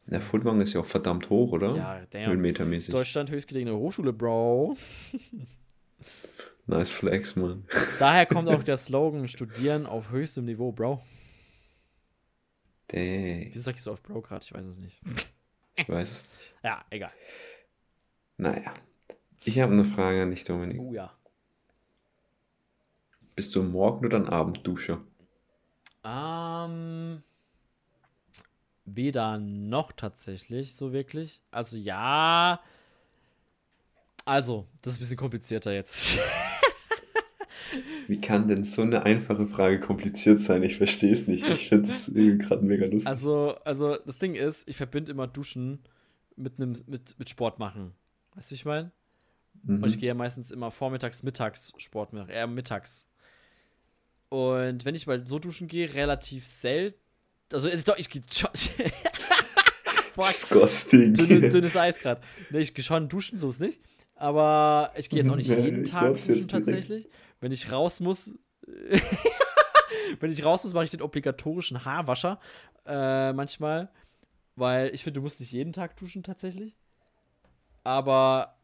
[0.07, 1.75] Der Fulwang ist ja auch verdammt hoch, oder?
[1.75, 2.91] Ja, der Höhenmetermäßig.
[2.91, 4.77] Deutschland höchstgelegene Hochschule, Bro.
[6.65, 7.65] nice Flex, Mann.
[7.99, 11.03] Daher kommt auch der Slogan: Studieren auf höchstem Niveau, Bro.
[12.91, 13.49] Dang.
[13.51, 14.43] Wieso sag ich so auf Bro gerade?
[14.43, 15.01] Ich weiß es nicht.
[15.75, 16.53] Ich weiß es nicht.
[16.63, 17.11] Ja, egal.
[18.37, 18.73] Naja.
[19.43, 20.79] Ich habe eine Frage an dich, Dominik.
[20.79, 21.11] Oh ja.
[23.35, 25.01] Bist du Morgen- oder ein Abendduscher?
[26.03, 27.23] Ähm.
[28.85, 31.41] Weder noch tatsächlich, so wirklich.
[31.49, 32.59] Also ja.
[34.25, 36.19] Also, das ist ein bisschen komplizierter jetzt.
[38.07, 40.63] Wie kann denn so eine einfache Frage kompliziert sein?
[40.63, 41.47] Ich verstehe es nicht.
[41.47, 43.07] Ich finde das gerade mega lustig.
[43.07, 45.79] Also, also, das Ding ist, ich verbinde immer Duschen
[46.35, 47.93] mit, einem, mit, mit Sport machen.
[48.35, 48.91] Weißt du, wie ich meine?
[49.63, 49.83] Mhm.
[49.83, 53.07] Und ich gehe ja meistens immer vormittags, mittags Sport machen, eher mittags.
[54.29, 57.01] Und wenn ich mal so duschen gehe, relativ selten
[57.53, 58.21] also, doch, ich gehe.
[60.17, 61.13] Disgusting.
[61.13, 62.21] Dünne, dünnes Eis gerade.
[62.49, 63.79] Nee, ich gehe schon duschen, so ist nicht.
[64.15, 67.09] Aber ich gehe jetzt auch nicht jeden Tag duschen tatsächlich.
[67.41, 68.33] Wenn ich raus muss,
[70.19, 72.39] wenn ich raus muss, mache ich den obligatorischen Haarwascher
[72.85, 73.89] äh, manchmal.
[74.55, 76.77] Weil ich finde, du musst nicht jeden Tag duschen tatsächlich.
[77.83, 78.57] Aber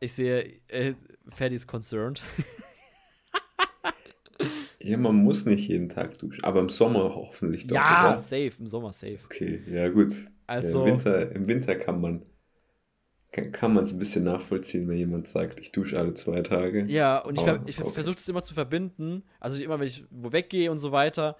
[0.00, 0.94] ich sehe, äh,
[1.34, 2.22] Ferdi ist concerned.
[4.78, 7.74] ja, man muss nicht jeden Tag duschen, aber im Sommer hoffentlich doch.
[7.74, 8.18] Ja, oder?
[8.18, 9.18] safe, im Sommer safe.
[9.24, 10.14] Okay, ja gut.
[10.46, 12.22] Also, ja, im, Winter, Im Winter kann man
[13.32, 16.84] kann, kann man es ein bisschen nachvollziehen, wenn jemand sagt, ich dusche alle zwei Tage.
[16.86, 17.90] Ja, und ich, ver ich okay.
[17.90, 19.24] versuche das immer zu verbinden.
[19.40, 21.36] Also immer, wenn ich wo weggehe und so weiter,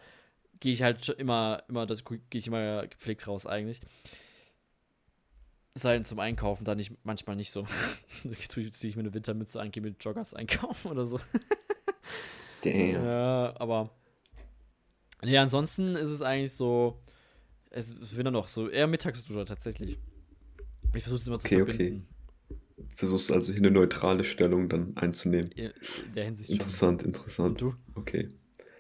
[0.61, 3.81] gehe ich halt immer, immer, das gehe ich immer gepflegt raus eigentlich.
[5.75, 7.67] Sei zum Einkaufen, da nicht, manchmal nicht so.
[8.49, 11.21] ziehe ich mir eine Wintermütze an, gehe mit Joggers einkaufen oder so.
[12.63, 13.05] Damn.
[13.05, 13.91] Ja, aber.
[15.23, 17.01] Ja, ansonsten ist es eigentlich so.
[17.71, 19.99] Es wird dann noch so eher Mittagsduscher tatsächlich.
[20.95, 22.07] Ich versuche es immer zu okay, verbinden.
[22.51, 22.87] Okay.
[22.95, 25.51] Versuchst also hier eine neutrale Stellung dann einzunehmen.
[25.53, 25.73] In
[26.15, 27.09] der Hinsicht Interessant, schon.
[27.09, 27.63] interessant.
[27.63, 27.75] Und du?
[27.95, 28.31] Okay.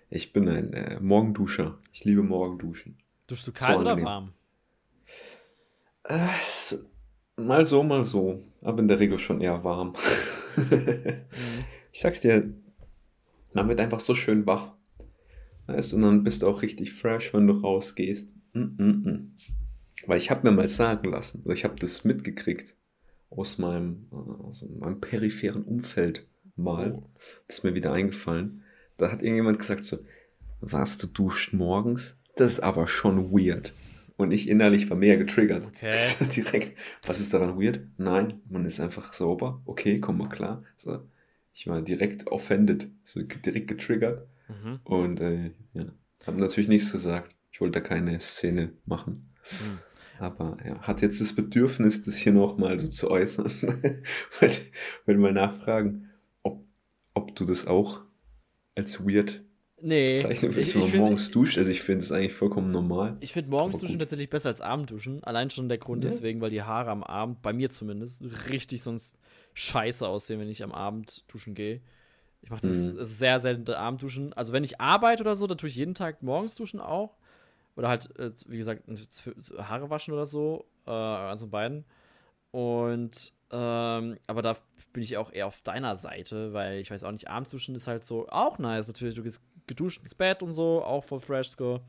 [0.08, 1.78] Ich bin ein äh, Morgenduscher.
[1.92, 2.98] Ich liebe Morgenduschen.
[3.26, 4.32] Duschst du kalt so oder warm?
[6.04, 6.76] Äh, so,
[7.36, 8.44] mal so, mal so.
[8.62, 9.94] Aber in der Regel schon eher warm.
[10.56, 11.24] mhm.
[11.92, 12.52] Ich sag's dir,
[13.54, 14.74] man wird einfach so schön wach.
[15.66, 18.34] Weißt, und dann bist du auch richtig fresh, wenn du rausgehst.
[18.52, 19.28] Mm -mm -mm.
[20.04, 22.74] Weil ich habe mir mal sagen lassen, oder ich habe das mitgekriegt
[23.30, 26.92] aus meinem, aus meinem peripheren Umfeld mal.
[26.92, 27.10] Oh.
[27.46, 28.62] Das ist mir wieder eingefallen.
[28.96, 29.98] Da hat irgendjemand gesagt so,
[30.60, 32.16] was, du duscht morgens?
[32.36, 33.72] Das ist aber schon weird.
[34.16, 35.66] Und ich innerlich war mehr getriggert.
[35.66, 35.98] Okay.
[36.34, 37.80] Direkt, was ist daran weird?
[37.98, 39.60] Nein, man ist einfach sauber.
[39.66, 40.64] Okay, komm mal klar.
[40.76, 41.02] So,
[41.52, 44.26] ich war direkt offended, so direkt getriggert.
[44.48, 44.80] Mhm.
[44.84, 45.86] Und äh, ja,
[46.26, 47.34] habe natürlich nichts gesagt.
[47.50, 49.34] Ich wollte da keine Szene machen.
[49.50, 49.78] Mhm.
[50.18, 53.46] Aber er ja, hat jetzt das Bedürfnis, das hier nochmal so zu äußern.
[54.40, 54.60] wollte,
[55.04, 56.10] wollte mal nachfragen,
[56.42, 56.64] ob,
[57.14, 58.00] ob du das auch
[58.74, 59.42] als weird
[59.80, 61.58] nee, zeichnen willst, wenn man morgens duscht.
[61.58, 63.16] Also ich finde es eigentlich vollkommen normal.
[63.20, 65.22] Ich finde morgens duschen tatsächlich besser als Abendduschen.
[65.24, 66.10] Allein schon der Grund ja.
[66.10, 69.18] deswegen, weil die Haare am Abend, bei mir zumindest, richtig sonst
[69.54, 71.80] scheiße aussehen, wenn ich am Abend duschen gehe.
[72.42, 73.04] Ich mache das mhm.
[73.04, 74.32] sehr selten Abendduschen.
[74.32, 77.16] Also wenn ich arbeite oder so, dann tue ich jeden Tag morgens duschen auch.
[77.76, 78.82] Oder halt, äh, wie gesagt,
[79.58, 80.66] Haare waschen oder so.
[80.86, 81.84] Äh, also beiden.
[82.50, 84.56] Und, ähm, aber da
[84.92, 87.86] bin ich auch eher auf deiner Seite, weil ich weiß auch nicht, abends duschen ist
[87.86, 88.88] halt so auch nice.
[88.88, 91.80] Natürlich, du gehst geduscht ins Bett und so, auch voll fresh so.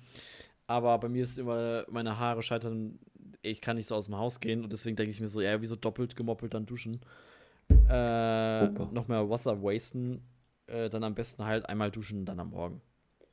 [0.67, 2.99] Aber bei mir ist immer, meine Haare scheitern,
[3.41, 5.61] ich kann nicht so aus dem Haus gehen und deswegen denke ich mir so, ja,
[5.61, 6.99] wieso doppelt gemoppelt dann duschen?
[7.89, 10.21] Äh, noch mehr Wasser wasten,
[10.67, 12.81] äh, dann am besten halt einmal duschen, dann am Morgen.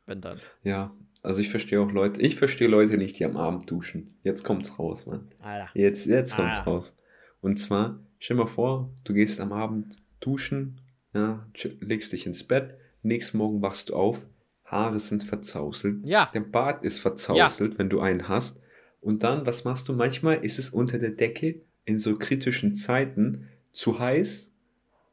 [0.07, 0.41] Wenn dann.
[0.63, 0.93] Ja,
[1.25, 4.15] also ich verstehe auch Leute, ich verstehe Leute nicht, die am Abend duschen.
[4.23, 5.29] Jetzt kommt's raus, Mann.
[5.41, 5.71] Alter.
[5.73, 6.71] Jetzt, jetzt kommt's Alter.
[6.71, 6.97] raus.
[7.41, 10.83] Und zwar, stell dir mal vor, du gehst am Abend duschen,
[11.15, 11.47] ja,
[11.81, 14.27] legst dich ins Bett, nächsten Morgen wachst du auf,
[14.67, 16.31] Haare sind verzauselt, ja.
[16.35, 17.79] der Bart ist verzauselt, ja.
[17.79, 18.61] wenn du einen hast.
[19.01, 19.95] Und dann, was machst du?
[19.95, 24.51] Manchmal ist es unter der Decke in so kritischen Zeiten zu heiß.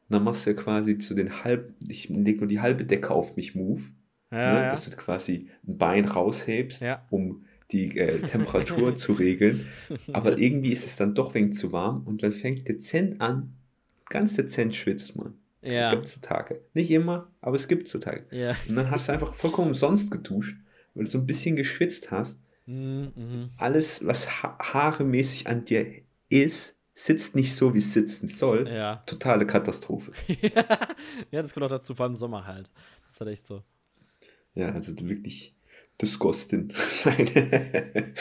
[0.08, 3.10] Und dann machst du ja quasi zu den halb, ich leg nur die halbe Decke
[3.10, 3.82] auf mich Move
[4.32, 4.68] ja, ne?
[4.68, 9.68] dass du quasi ein Bein raushebst, um die äh, Temperatur zu regeln.
[10.12, 13.54] Aber irgendwie ist es dann doch wenig zu warm und dann fängt dezent an,
[14.08, 15.34] ganz dezent schwitzt man.
[15.62, 15.94] Ja.
[15.94, 16.60] Gibt es Tage.
[16.74, 18.26] Nicht immer, aber es gibt so Tage.
[18.30, 18.56] Ja.
[18.68, 20.56] Und dann hast du einfach vollkommen umsonst geduscht,
[20.94, 22.40] weil du so ein bisschen geschwitzt hast.
[22.66, 23.12] Mhm.
[23.14, 23.50] mhm.
[23.56, 25.86] Alles, was ha haaremäßig an dir
[26.28, 28.68] ist, sitzt nicht so, wie es sitzen soll.
[28.68, 28.96] Ja.
[29.06, 30.12] Totale Katastrophe.
[31.30, 32.70] ja, das kommt auch dazu, vor allem im Sommer halt.
[33.06, 33.62] Das ist halt echt so.
[34.54, 35.54] Ja, also wirklich
[36.00, 36.72] disgusting.
[37.04, 38.14] Nein.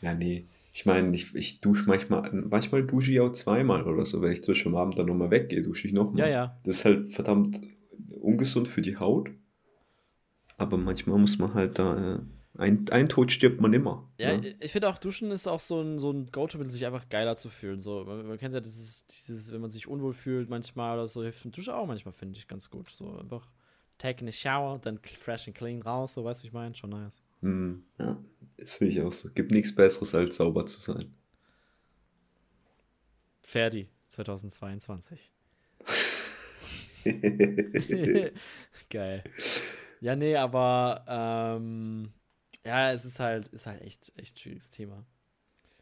[0.00, 0.46] ja, nee.
[0.72, 4.20] Ich meine, ich, ich dusche manchmal, manchmal dusche ich auch zweimal oder so.
[4.20, 6.20] Wenn ich zwischen am Abend dann nochmal weggehe, dusche ich nochmal.
[6.20, 6.60] Ja, ja.
[6.64, 7.60] Das ist halt verdammt
[8.20, 9.30] ungesund für die Haut.
[10.56, 12.16] Aber manchmal muss man halt da.
[12.16, 12.18] Äh,
[12.56, 14.08] ein, ein Tod stirbt man immer.
[14.16, 14.54] Ja, ne?
[14.60, 17.48] ich finde auch, Duschen ist auch so ein, so ein Go-To-Mittel, sich einfach geiler zu
[17.48, 17.80] fühlen.
[17.80, 21.22] So, man, man kennt ja dieses, dieses, wenn man sich unwohl fühlt manchmal oder so,
[21.24, 22.90] hilft ein Dusche auch manchmal, finde ich, ganz gut.
[22.90, 23.48] So einfach
[23.98, 27.22] take a shower, dann fresh and clean raus, so weißt du, ich meine, schon nice.
[27.40, 28.22] Mm, ja,
[28.56, 29.30] das finde ich auch so.
[29.30, 31.14] Gibt nichts Besseres, als sauber zu sein.
[33.42, 35.32] Ferdi, 2022.
[38.90, 39.24] Geil.
[40.00, 42.12] Ja, nee, aber ähm,
[42.64, 45.04] ja, es ist halt, ist halt echt, echt schwieriges Thema.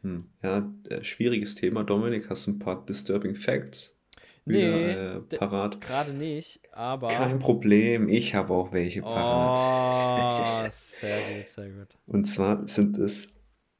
[0.01, 0.29] Hm.
[0.41, 1.83] Ja, äh, schwieriges Thema.
[1.83, 3.97] Dominik, hast du ein paar disturbing Facts?
[4.45, 5.81] Nee, äh, parat?
[5.81, 7.09] Gerade nicht, aber.
[7.09, 10.33] Kein Problem, ich habe auch welche parat.
[10.33, 11.97] Oh, sehr gut, sehr gut.
[12.05, 13.29] Und zwar sind es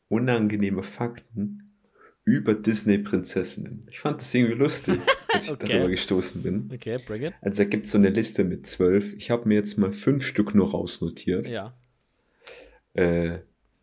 [0.07, 1.73] unangenehme Fakten
[2.25, 3.87] über Disney-Prinzessinnen.
[3.89, 4.99] Ich fand das irgendwie lustig,
[5.33, 5.67] als ich okay.
[5.67, 6.69] darüber gestoßen bin.
[6.73, 7.33] Okay, bring it.
[7.41, 9.13] Also da gibt es so eine Liste mit zwölf.
[9.15, 11.47] Ich habe mir jetzt mal fünf Stück nur rausnotiert.
[11.47, 11.75] Ja.
[12.93, 13.39] Äh,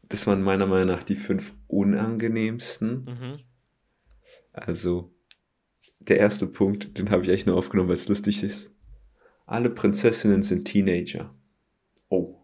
[0.08, 3.04] das waren meiner Meinung nach die fünf unangenehmsten.
[3.04, 3.38] Mhm.
[4.52, 5.12] Also,
[6.10, 8.70] der erste Punkt, den habe ich echt nur aufgenommen, weil es lustig ist.
[9.46, 11.34] Alle Prinzessinnen sind Teenager.
[12.08, 12.36] Oh.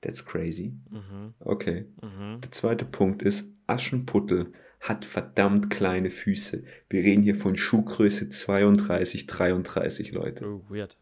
[0.00, 0.74] That's crazy.
[0.90, 1.34] Mhm.
[1.38, 1.86] Okay.
[2.02, 2.40] Mhm.
[2.40, 6.64] Der zweite Punkt ist, Aschenputtel hat verdammt kleine Füße.
[6.88, 10.46] Wir reden hier von Schuhgröße 32, 33, Leute.
[10.46, 10.96] Oh, weird.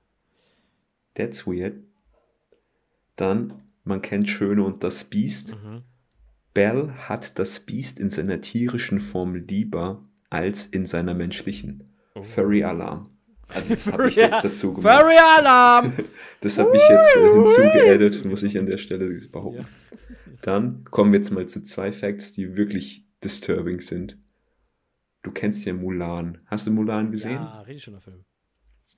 [1.15, 1.77] That's weird.
[3.17, 5.55] Dann, man kennt Schöne und das Biest.
[5.55, 5.83] Mhm.
[6.53, 11.93] Bell hat das Biest in seiner tierischen Form lieber als in seiner menschlichen.
[12.15, 12.23] Oh.
[12.23, 13.11] Furry Alarm.
[13.49, 15.01] Also das habe ich jetzt dazu gemacht.
[15.01, 15.93] Furry Alarm!
[16.43, 19.61] Das habe ich jetzt äh, hinzugeaddet, muss ich an der Stelle behaupten.
[19.61, 19.69] Ja.
[20.41, 24.17] Dann kommen wir jetzt mal zu zwei Facts, die wirklich disturbing sind.
[25.23, 26.39] Du kennst ja Mulan.
[26.47, 27.33] Hast du Mulan gesehen?
[27.33, 28.25] Ja, richtig schöner Film.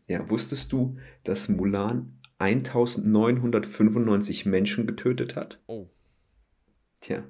[0.06, 5.60] Ja, wusstest du, dass Mulan 1995 Menschen getötet hat?
[5.66, 5.90] Oh.
[7.00, 7.24] Tja.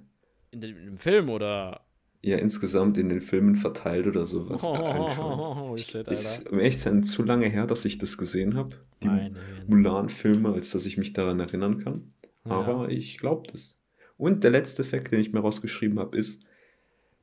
[0.51, 1.87] In dem, in dem Film oder?
[2.25, 4.63] Ja, insgesamt in den Filmen verteilt oder sowas.
[4.65, 4.77] Oh,
[5.19, 6.13] oh, oh, shit, Alter.
[6.13, 8.77] Ist um echt sein zu lange her, dass ich das gesehen habe.
[9.03, 9.35] Die
[9.67, 12.13] Mulan-Filme, als dass ich mich daran erinnern kann.
[12.45, 12.53] Ja.
[12.53, 13.77] Aber ich glaube das.
[14.17, 16.45] Und der letzte Fakt, den ich mir rausgeschrieben habe, ist,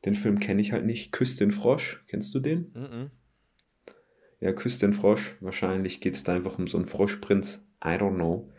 [0.05, 1.11] den Film kenne ich halt nicht.
[1.11, 2.03] Küss den Frosch.
[2.07, 2.71] Kennst du den?
[2.73, 3.09] Mm -mm.
[4.41, 5.37] Ja, Küss den Frosch.
[5.39, 7.65] Wahrscheinlich geht es da einfach um so einen Froschprinz.
[7.83, 8.51] I don't know.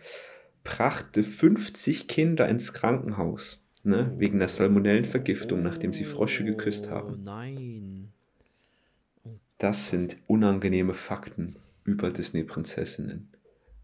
[0.64, 3.62] Brachte 50 Kinder ins Krankenhaus.
[3.82, 4.12] Ne?
[4.18, 7.14] Wegen der Salmonellenvergiftung, nachdem sie Frosche geküsst haben.
[7.14, 8.12] Oh nein.
[9.58, 13.28] Das sind unangenehme Fakten über Disney-Prinzessinnen.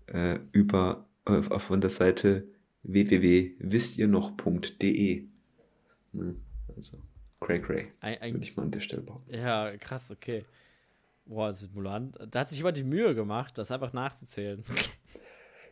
[0.07, 2.47] Äh, über äh, von der Seite
[2.83, 5.25] www.wisstiernoch.de.
[6.13, 6.37] Ne?
[6.75, 6.99] Also,
[7.41, 7.93] cray cray.
[8.03, 9.35] Würde ich mal an der Stelle behaupten.
[9.35, 10.45] Ja, krass, okay.
[11.27, 12.15] Boah, das mit Mulan.
[12.31, 14.65] Da hat sich jemand die Mühe gemacht, das einfach nachzuzählen.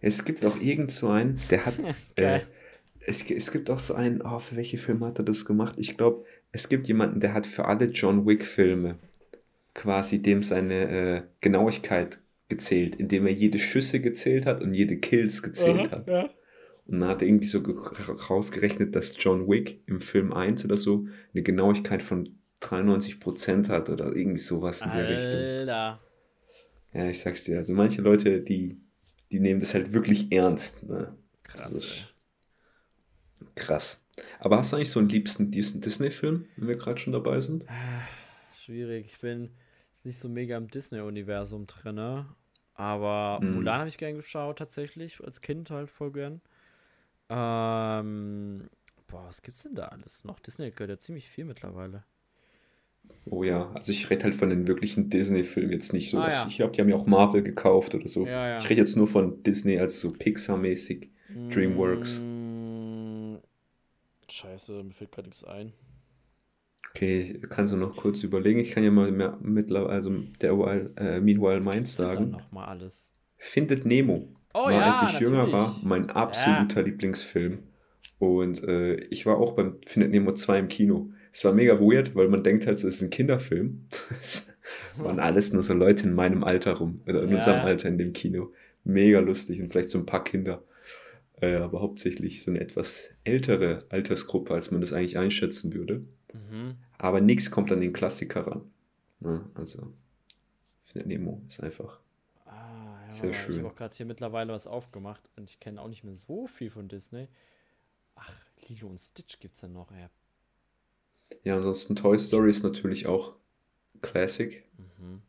[0.06, 1.76] Es gibt auch irgend so einen, der hat.
[2.16, 2.40] äh,
[3.07, 5.75] es, es gibt auch so einen, oh, für welche Filme hat er das gemacht?
[5.79, 8.99] Ich glaube, es gibt jemanden, der hat für alle John Wick-Filme
[9.75, 15.43] quasi dem seine äh, Genauigkeit gezählt, indem er jede Schüsse gezählt hat und jede Kills
[15.43, 16.09] gezählt Aha, hat.
[16.09, 16.31] Ja.
[16.87, 21.07] Und dann hat er irgendwie so rausgerechnet, dass John Wick im Film 1 oder so
[21.33, 22.29] eine Genauigkeit von
[22.61, 25.69] 93% hat oder irgendwie sowas in der Richtung.
[26.93, 27.57] Ja, ich sag's dir.
[27.57, 28.81] Also manche Leute, die,
[29.33, 30.85] die nehmen das halt wirklich ernst.
[30.85, 31.17] Ne?
[31.43, 32.13] Krass.
[33.55, 34.01] Krass.
[34.38, 37.64] Aber hast du eigentlich so einen liebsten Disney-Film, wenn wir gerade schon dabei sind?
[38.55, 39.07] Schwierig.
[39.07, 39.51] Ich bin
[40.05, 42.27] nicht so mega im Disney-Universum drin.
[42.75, 43.55] Aber hm.
[43.55, 45.21] Mulan habe ich gern geschaut, tatsächlich.
[45.23, 46.40] Als Kind halt voll gern.
[47.31, 48.69] Ähm,
[49.07, 50.40] boah, was gibt's denn da alles noch?
[50.40, 52.05] Disney gehört ja ziemlich viel mittlerweile.
[53.27, 56.19] Oh ja, also ich rede halt von den wirklichen Disney-Filmen jetzt nicht so.
[56.19, 56.47] Ah, ja.
[56.49, 58.27] Ich glaube, die haben ja auch Marvel gekauft oder so.
[58.27, 58.59] Ja, ja.
[58.59, 61.09] Ich rede jetzt nur von Disney, also so Pixar-mäßig,
[61.51, 62.21] Dreamworks.
[62.21, 62.34] Mm,
[64.32, 65.72] scheiße, mir fällt gerade nichts ein.
[66.90, 68.60] Okay, kannst du noch kurz überlegen?
[68.60, 70.10] Ich kann ja mal mehr mittlerweile, also
[70.40, 72.30] derweil, äh, meanwhile meins sagen.
[72.30, 73.12] noch mal alles.
[73.37, 74.28] Findet Nemo.
[74.54, 75.32] Oh, war, ja, als ich natürlich.
[75.32, 76.87] jünger war, mein absoluter ja.
[76.87, 77.64] Lieblingsfilm.
[78.20, 81.10] Und äh, ich war auch beim Findet Nemo 2 im Kino.
[81.32, 83.88] Es war mega weird, weil man denkt halt so, es ist ein Kinderfilm.
[84.20, 84.54] es
[84.96, 87.37] waren alles nur so Leute in meinem Alter rum, oder in ja.
[87.37, 88.52] unserem Alter in dem Kino.
[88.84, 90.62] Mega lustig und vielleicht so ein paar Kinder.
[91.40, 96.05] Äh, aber hauptsächlich so eine etwas ältere Altersgruppe, als man das eigentlich einschätzen würde.
[96.33, 96.77] Mhm.
[96.99, 98.70] Aber nichts kommt an den Klassiker ran.
[99.20, 99.92] Ja, also,
[100.85, 102.01] Findet Nemo ist einfach
[103.14, 103.55] sehr schön.
[103.55, 106.47] Ich habe auch gerade hier mittlerweile was aufgemacht und ich kenne auch nicht mehr so
[106.47, 107.29] viel von Disney.
[108.16, 108.33] Ach,
[108.68, 110.11] Lilo und Stitch gibt es ja noch, ja.
[111.42, 113.35] Ja, ansonsten Toy Story ist natürlich auch
[114.03, 114.64] Classic.
[114.77, 115.23] Mhm.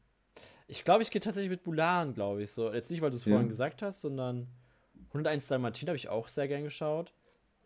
[0.68, 2.52] Ich glaube, ich gehe tatsächlich mit Mulan, glaube ich.
[2.52, 3.34] So, jetzt nicht, weil du es ja.
[3.34, 4.48] vorhin gesagt hast, sondern
[5.16, 7.14] 101 Dalmatiner habe ich auch sehr gern geschaut.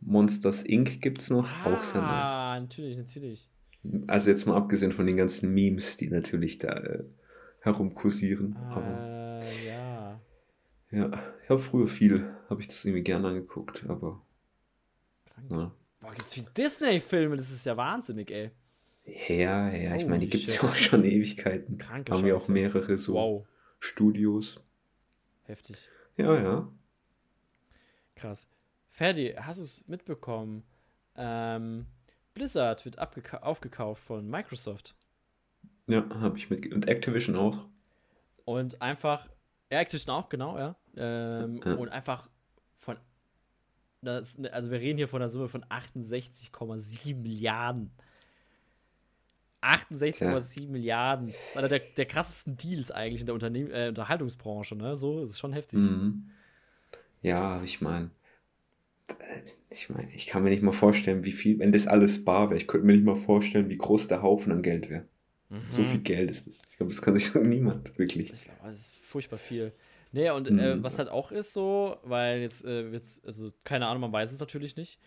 [0.02, 1.02] Monsters Inc.
[1.02, 2.30] gibt es noch, ah, auch sehr nice.
[2.30, 3.50] Ah, natürlich, natürlich.
[4.08, 7.04] Also jetzt mal abgesehen von den ganzen Memes, die natürlich da äh,
[7.62, 8.56] herumkursieren.
[8.56, 10.22] Ah, ja.
[10.92, 11.12] Ja,
[11.44, 14.22] ich habe früher viel, habe ich das irgendwie gerne angeguckt, aber.
[15.26, 15.50] Krank.
[15.50, 18.52] Boah, gibt's viele Disney-Filme, das ist ja wahnsinnig, ey.
[19.28, 21.78] Ja, ja, ich meine, die gibt es ja auch schon Ewigkeiten.
[21.78, 23.48] Kranke Haben wir auch mehrere so wow.
[23.80, 24.62] Studios.
[25.44, 25.90] Heftig.
[26.18, 26.72] Ja, ja.
[28.20, 28.48] Krass.
[28.90, 30.64] Ferdi, hast du es mitbekommen?
[31.16, 31.86] Ähm,
[32.34, 34.96] Blizzard wird aufgekauft von Microsoft.
[35.88, 36.74] Ja, habe ich mit.
[36.74, 37.66] Und Activision auch.
[38.46, 39.30] Und einfach
[39.72, 40.76] ja, Activision auch, genau, ja.
[40.98, 41.74] Ähm, ja.
[41.76, 42.28] Und einfach
[42.78, 42.98] von
[44.02, 47.92] das, also wir reden hier von einer Summe von 68,7 Milliarden.
[49.62, 50.70] 68,7 ja.
[50.70, 51.28] Milliarden.
[51.28, 54.96] Das ist einer der, der krassesten Deals eigentlich in der Unternehm äh, Unterhaltungsbranche, ne?
[54.96, 55.80] So, das ist schon heftig.
[55.80, 56.32] Mhm.
[57.22, 58.12] Ja, ich meine,
[59.70, 62.58] ich meine, ich kann mir nicht mal vorstellen, wie viel, wenn das alles bar wäre,
[62.58, 65.06] ich könnte mir nicht mal vorstellen, wie groß der Haufen an Geld wäre.
[65.50, 65.66] Mhm.
[65.70, 66.62] So viel Geld ist das.
[66.70, 68.32] Ich glaube, das kann sich niemand wirklich.
[68.32, 69.74] Ich glaube, das ist furchtbar viel.
[70.12, 70.60] Nee, und äh, mhm.
[70.60, 74.32] äh, was halt auch ist so, weil jetzt, äh, jetzt, also keine Ahnung, man weiß
[74.32, 75.00] es natürlich nicht,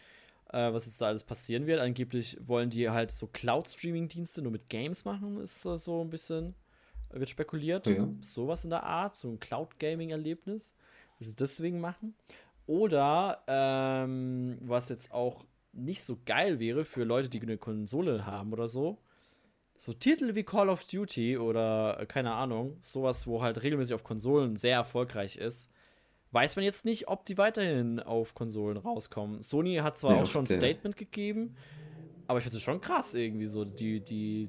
[0.52, 1.80] äh, was jetzt da alles passieren wird.
[1.80, 6.54] Angeblich wollen die halt so Cloud-Streaming-Dienste nur mit Games machen, ist äh, so ein bisschen,
[7.10, 7.86] wird spekuliert.
[7.86, 8.08] Ja.
[8.20, 10.72] Sowas in der Art, so ein Cloud-Gaming-Erlebnis.
[11.22, 12.14] Sie deswegen machen.
[12.66, 18.52] Oder, ähm, was jetzt auch nicht so geil wäre für Leute, die eine Konsole haben
[18.52, 18.98] oder so,
[19.76, 24.04] so Titel wie Call of Duty oder äh, keine Ahnung, sowas, wo halt regelmäßig auf
[24.04, 25.70] Konsolen sehr erfolgreich ist,
[26.30, 29.42] weiß man jetzt nicht, ob die weiterhin auf Konsolen rauskommen.
[29.42, 31.56] Sony hat zwar ja, auch schon ein Statement gegeben,
[32.26, 33.64] aber ich finde es schon krass irgendwie so.
[33.64, 34.48] Die, die,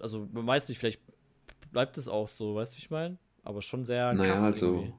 [0.00, 1.00] also man weiß nicht, vielleicht
[1.70, 3.18] bleibt es auch so, weißt du, wie ich meine?
[3.44, 4.18] Aber schon sehr krass.
[4.18, 4.94] Naja, also irgendwie.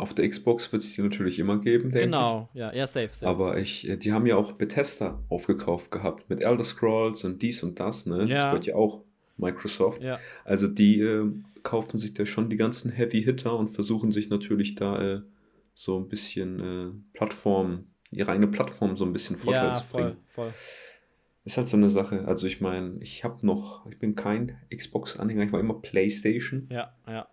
[0.00, 2.48] Auf der Xbox wird es die natürlich immer geben, denke genau.
[2.52, 2.54] ich.
[2.54, 3.26] Genau, ja, ja, safe, safe.
[3.26, 7.62] Aber ich, äh, die haben ja auch Bethesda aufgekauft gehabt mit Elder Scrolls und dies
[7.62, 8.20] und das, ne?
[8.20, 8.24] Ja.
[8.26, 9.02] Das gehört ja auch
[9.36, 10.02] Microsoft.
[10.02, 10.18] Ja.
[10.44, 11.30] Also die äh,
[11.62, 15.20] kaufen sich da schon die ganzen Heavy Hitter und versuchen sich natürlich da äh,
[15.74, 20.16] so ein bisschen äh, Plattform, ihre eigene Plattform so ein bisschen Vorteil ja, zu bringen.
[20.28, 20.54] Voll, voll.
[21.44, 22.26] Ist halt so eine Sache.
[22.26, 26.68] Also ich meine, ich habe noch, ich bin kein Xbox-Anhänger, ich war immer PlayStation.
[26.70, 27.28] Ja, ja.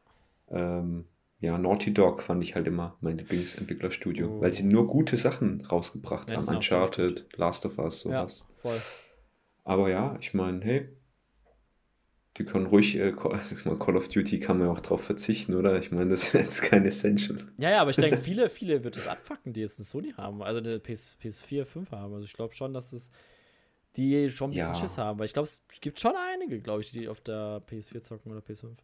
[0.49, 1.05] Ähm,
[1.39, 4.41] ja, Naughty Dog fand ich halt immer mein Lieblingsentwicklerstudio, oh.
[4.41, 6.47] weil sie nur gute Sachen rausgebracht ja, haben.
[6.47, 8.45] Uncharted, Last of Us, sowas.
[8.47, 8.81] Ja, voll.
[9.63, 10.89] Aber ja, ich meine, hey,
[12.37, 15.77] die können ruhig, äh, Call of Duty kann man auch drauf verzichten, oder?
[15.79, 17.47] Ich meine, das ist jetzt kein Essential.
[17.57, 20.41] Ja, ja, aber ich denke, viele, viele wird es abfacken, die jetzt eine Sony haben,
[20.41, 22.13] also eine PS, PS4, 5 haben.
[22.13, 23.11] Also ich glaube schon, dass das
[23.95, 24.75] die schon ein bisschen ja.
[24.75, 28.01] Schiss haben, weil ich glaube, es gibt schon einige, glaube ich, die auf der PS4
[28.03, 28.75] zocken oder PS5.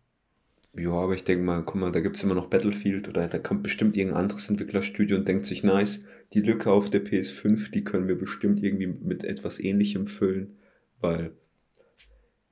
[0.76, 3.38] Ja, aber ich denke mal, guck mal, da gibt es immer noch Battlefield oder da
[3.38, 7.84] kommt bestimmt irgendein anderes Entwicklerstudio und denkt sich, nice, die Lücke auf der PS5, die
[7.84, 10.58] können wir bestimmt irgendwie mit etwas ähnlichem füllen,
[11.00, 11.36] weil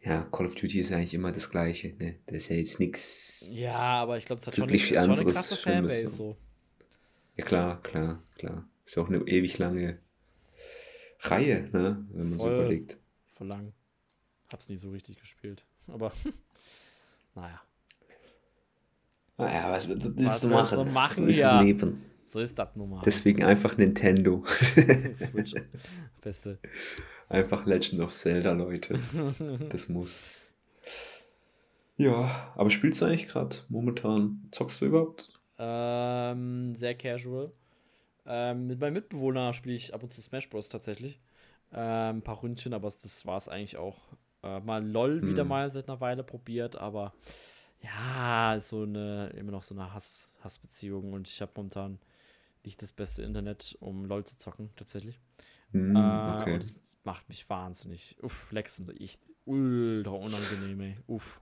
[0.04, 1.96] ja, Call of Duty ist eigentlich immer das Gleiche.
[2.00, 2.20] Ne?
[2.26, 3.46] Das ist ja jetzt nichts.
[3.52, 6.08] Ja, aber ich glaube, es hat schon eine, schon eine krasse Fanbase.
[6.08, 6.38] So.
[7.38, 8.68] Ja, klar, klar, klar.
[8.86, 10.00] Ist ja auch eine ewig lange
[11.20, 12.06] Reihe, ne?
[12.14, 12.98] wenn man Voll, so überlegt.
[13.36, 13.74] Voll lang.
[14.50, 15.66] Hab's nie so richtig gespielt.
[15.88, 16.12] Aber,
[17.36, 17.62] naja.
[19.46, 20.76] Naja, was willst was du machen?
[20.76, 21.58] So, machen so ist ja.
[21.58, 22.04] das Leben.
[22.26, 23.02] So ist das nun mal.
[23.04, 24.44] Deswegen einfach Nintendo.
[25.16, 25.54] Switch.
[26.22, 26.60] Beste.
[27.28, 29.00] Einfach Legend of Zelda, Leute.
[29.70, 30.22] Das muss.
[31.98, 34.48] Ja, aber spielst du eigentlich gerade momentan?
[34.52, 35.30] Zockst du überhaupt?
[35.58, 37.52] Ähm, sehr casual.
[38.26, 40.70] Ähm, mit meinem Mitbewohner spiele ich ab und zu Smash Bros.
[40.70, 41.20] tatsächlich.
[41.74, 43.98] Ähm, ein paar Ründchen, aber das war es eigentlich auch.
[44.44, 45.30] Äh, mal LOL hm.
[45.30, 47.14] wieder mal seit einer Weile probiert, aber
[47.82, 52.00] ja, so eine, immer noch so eine Hass, Hassbeziehung und ich habe momentan
[52.64, 55.20] nicht das beste Internet, um LOL zu zocken, tatsächlich.
[55.72, 56.54] Mm, okay.
[56.54, 58.18] und das macht mich wahnsinnig.
[58.22, 60.98] Uff, Lex sind echt ultra unangenehm, ey.
[61.08, 61.42] Uff.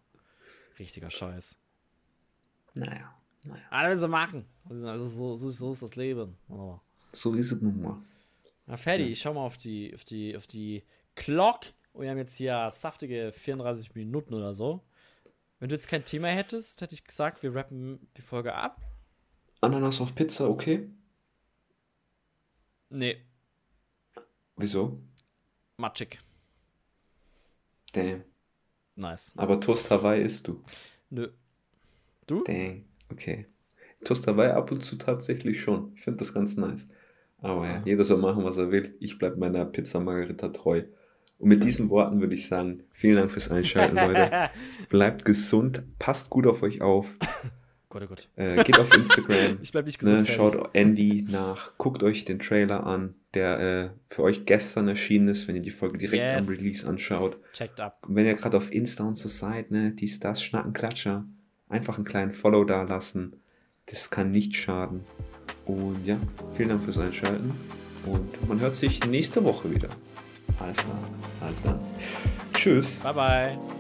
[0.77, 1.57] Richtiger Scheiß.
[2.73, 3.13] Naja.
[3.43, 3.63] naja.
[3.69, 4.45] Alles so machen.
[4.69, 6.37] Also so, so, so ist das Leben.
[6.47, 6.79] Oh.
[7.11, 8.01] So ist es nun mal.
[8.65, 9.09] Na, Ferdi, ja.
[9.09, 10.83] ich schau mal auf die, auf die, auf die
[11.15, 11.61] Clock.
[11.91, 14.81] Und wir haben jetzt hier saftige 34 Minuten oder so.
[15.59, 18.81] Wenn du jetzt kein Thema hättest, hätte ich gesagt, wir rappen die Folge ab.
[19.61, 20.89] Ananas auf Pizza, okay?
[22.89, 23.17] Nee.
[24.55, 25.01] Wieso?
[25.77, 26.19] Matschig.
[27.91, 28.23] Damn.
[28.95, 29.33] Nice.
[29.37, 30.63] Aber Toast Hawaii isst du?
[31.09, 31.29] Nö.
[32.27, 32.43] Du?
[32.43, 33.45] Dang, okay.
[34.03, 35.93] Toast Hawaii ab und zu tatsächlich schon.
[35.95, 36.87] Ich finde das ganz nice.
[37.39, 38.95] Aber ja, ja, jeder soll machen, was er will.
[38.99, 40.83] Ich bleibe meiner Pizza Margarita treu.
[41.39, 44.49] Und mit diesen Worten würde ich sagen, vielen Dank fürs Einschalten, Leute.
[44.89, 47.17] Bleibt gesund, passt gut auf euch auf.
[47.89, 48.29] Gott, oh Gott.
[48.35, 49.57] Äh, geht auf Instagram.
[49.61, 50.19] ich bleib nicht gesund.
[50.19, 55.27] Ne, schaut Andy nach, guckt euch den Trailer an der äh, für euch gestern erschienen
[55.27, 56.47] ist, wenn ihr die Folge direkt yes.
[56.47, 57.37] am Release anschaut.
[57.53, 58.05] Checkt ab.
[58.07, 61.25] Und wenn ihr gerade auf Insta und so seid, ne, dies, das, Schnacken, Klatscher,
[61.67, 63.35] einfach einen kleinen Follow da lassen.
[63.85, 65.03] Das kann nicht schaden.
[65.65, 66.19] Und ja,
[66.53, 67.53] vielen Dank fürs Einschalten.
[68.05, 69.89] Und man hört sich nächste Woche wieder.
[70.59, 70.99] Alles klar.
[71.41, 71.79] Alles dann.
[72.53, 72.99] Tschüss.
[72.99, 73.78] Bye, bye.